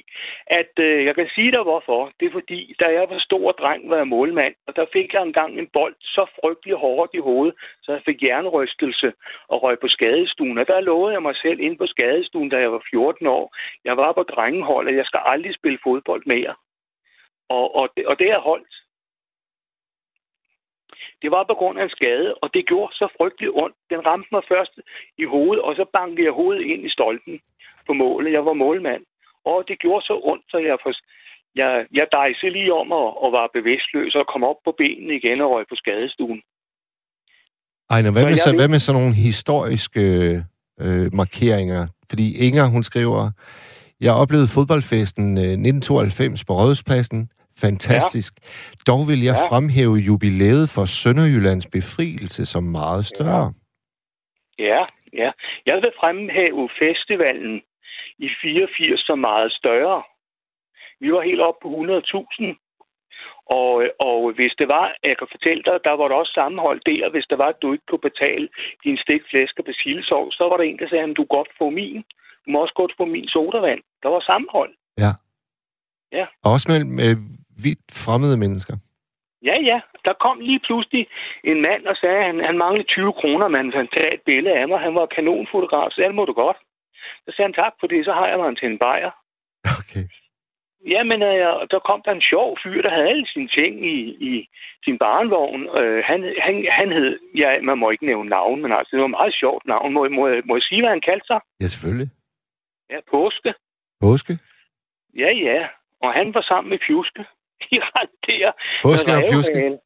[0.47, 2.13] at øh, jeg kan sige dig hvorfor.
[2.21, 5.23] Det er fordi, da jeg var stor dreng, var jeg målmand, og der fik jeg
[5.23, 9.13] engang en bold så frygtelig hårdt i hovedet, så jeg fik jernrystelse
[9.49, 10.59] og røg på skadestuen.
[10.59, 13.57] Og der lovede jeg mig selv ind på skadestuen, da jeg var 14 år.
[13.85, 16.55] Jeg var på drengehold, og jeg skal aldrig spille fodbold mere.
[17.49, 18.75] Og, og, det, og det er holdt.
[21.23, 23.77] Det var på grund af en skade, og det gjorde så frygteligt ondt.
[23.91, 24.75] Den ramte mig først
[25.19, 27.41] i hovedet, og så bankede jeg hovedet ind i stolpen
[27.87, 28.33] på målet.
[28.33, 29.05] Jeg var målmand.
[29.45, 30.93] Og det gjorde så ondt, så jeg, for,
[31.55, 35.41] jeg, jeg dejsede lige om og, og var bevidstløs og kom op på benene igen
[35.41, 36.43] og røg på skadestuen.
[37.91, 40.05] Ejner, hvad, med, så, hvad med sådan nogle historiske
[40.85, 41.83] øh, markeringer?
[42.11, 43.23] Fordi Inger, hun skriver,
[44.01, 47.21] jeg oplevede fodboldfesten 1992 øh, på Rådhuspladsen.
[47.61, 48.33] Fantastisk.
[48.37, 48.49] Ja.
[48.91, 49.47] Dog vil jeg ja.
[49.51, 53.47] fremhæve jubilæet for Sønderjyllands befrielse som meget større.
[54.59, 54.65] Ja.
[54.71, 54.83] ja,
[55.23, 55.31] ja.
[55.67, 57.63] Jeg vil fremhæve festivalen
[58.19, 60.03] i 84 som meget større.
[61.01, 62.61] Vi var helt oppe på 100.000.
[63.47, 67.11] Og, og hvis det var, jeg kan fortælle dig, der var der også sammenhold der,
[67.11, 68.49] hvis det var, at du ikke kunne betale
[68.85, 71.71] din stik flæsk og persillesov, så var der en, der sagde, at du godt få
[71.71, 72.05] min.
[72.45, 73.81] Du må også godt få min sodavand.
[74.03, 74.73] Der var sammenhold.
[74.99, 75.13] Ja.
[76.19, 76.27] Ja.
[76.53, 77.17] Også mellem øh,
[77.65, 78.75] vidt fremmede mennesker.
[79.49, 79.79] Ja, ja.
[80.05, 81.07] Der kom lige pludselig
[81.45, 84.55] en mand og sagde, at han, han manglede 20 kroner, men han tage et billede
[84.61, 84.79] af mig.
[84.81, 86.59] Han var kanonfotograf, så det må du godt.
[87.25, 89.13] Så sagde han tak for det, så har jeg mig til en bajer.
[89.81, 90.05] Okay.
[90.95, 91.39] Jamen, øh,
[91.73, 93.99] der kom der en sjov fyr, der havde alle sine ting i,
[94.31, 94.49] i
[94.85, 95.63] sin barnvogn.
[95.81, 99.11] Øh, han, han, han hed, ja, man må ikke nævne navn, men altså, det var
[99.11, 99.93] et meget sjovt navn.
[99.93, 101.41] Må, må, må jeg sige, hvad han kaldte sig?
[101.63, 102.09] Ja, selvfølgelig.
[102.95, 103.55] Ja, Påske.
[104.03, 104.33] Påske?
[105.23, 105.69] Ja, ja.
[106.05, 107.25] Og han var sammen med Pjuske.
[107.71, 107.77] De
[108.27, 108.53] der.
[108.85, 109.79] Påske og Pjuske?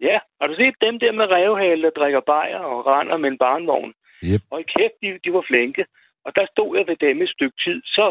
[0.00, 3.38] Ja, har du set dem der med revhale, der drikker bajer og render med en
[3.38, 3.92] barnvogn?
[4.30, 4.42] Yep.
[4.50, 5.84] Og i kæft, de, de var flinke.
[6.24, 8.06] Og der stod jeg ved dem et stykke tid, så,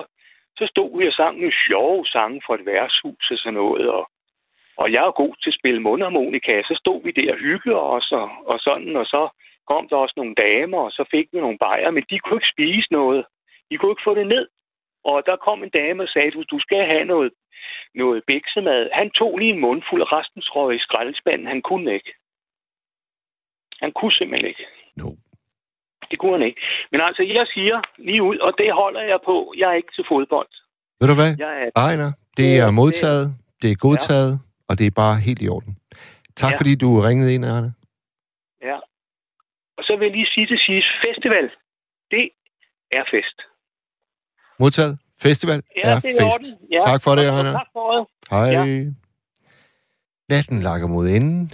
[0.57, 3.89] så stod vi og sang en sjove sange fra et værtshus og sådan noget.
[3.97, 4.03] Og,
[4.77, 8.11] og jeg er god til at spille mundharmonika, så stod vi der og hyggede os
[8.11, 9.21] og, og sådan, og så
[9.69, 12.53] kom der også nogle damer, og så fik vi nogle bajer, men de kunne ikke
[12.55, 13.25] spise noget.
[13.69, 14.47] De kunne ikke få det ned.
[15.03, 17.31] Og der kom en dame og sagde, du, du skal have noget,
[17.95, 18.89] noget biksemad.
[18.93, 21.47] Han tog lige en mundfuld, af resten tror i skraldespanden.
[21.47, 22.13] Han kunne ikke.
[23.83, 24.65] Han kunne simpelthen ikke.
[24.97, 25.09] No.
[26.11, 26.61] Det kunne han ikke.
[26.91, 30.05] Men altså, jeg siger lige ud, og det holder jeg på, jeg er ikke til
[30.07, 30.47] fodbold.
[30.99, 31.31] Ved du hvad?
[31.37, 33.25] Jeg er, Ejner, det er modtaget,
[33.61, 34.33] det er godtaget,
[34.69, 35.73] og det er bare helt i orden.
[36.35, 36.57] Tak Ja.
[36.59, 37.73] fordi du ringede ind, Arne.
[38.61, 38.77] ja.
[39.77, 41.51] Og så vil jeg lige sige til sidst, festival,
[42.11, 42.29] det
[42.91, 43.37] er fest.
[44.59, 44.97] Modtaget.
[45.17, 46.51] Festival Ja, er det er fest.
[46.71, 46.79] Ja.
[46.85, 47.51] Tak for det, Arne.
[47.51, 48.07] Tak for det.
[48.29, 48.39] Hej.
[48.39, 48.85] Ja.
[50.29, 51.53] Natten lakker mod enden.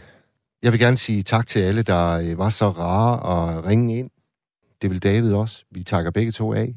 [0.63, 4.09] Jeg vil gerne sige tak til alle, der øh, var så rare at ringe ind.
[4.81, 5.63] Det vil David også.
[5.71, 6.75] Vi takker begge to af.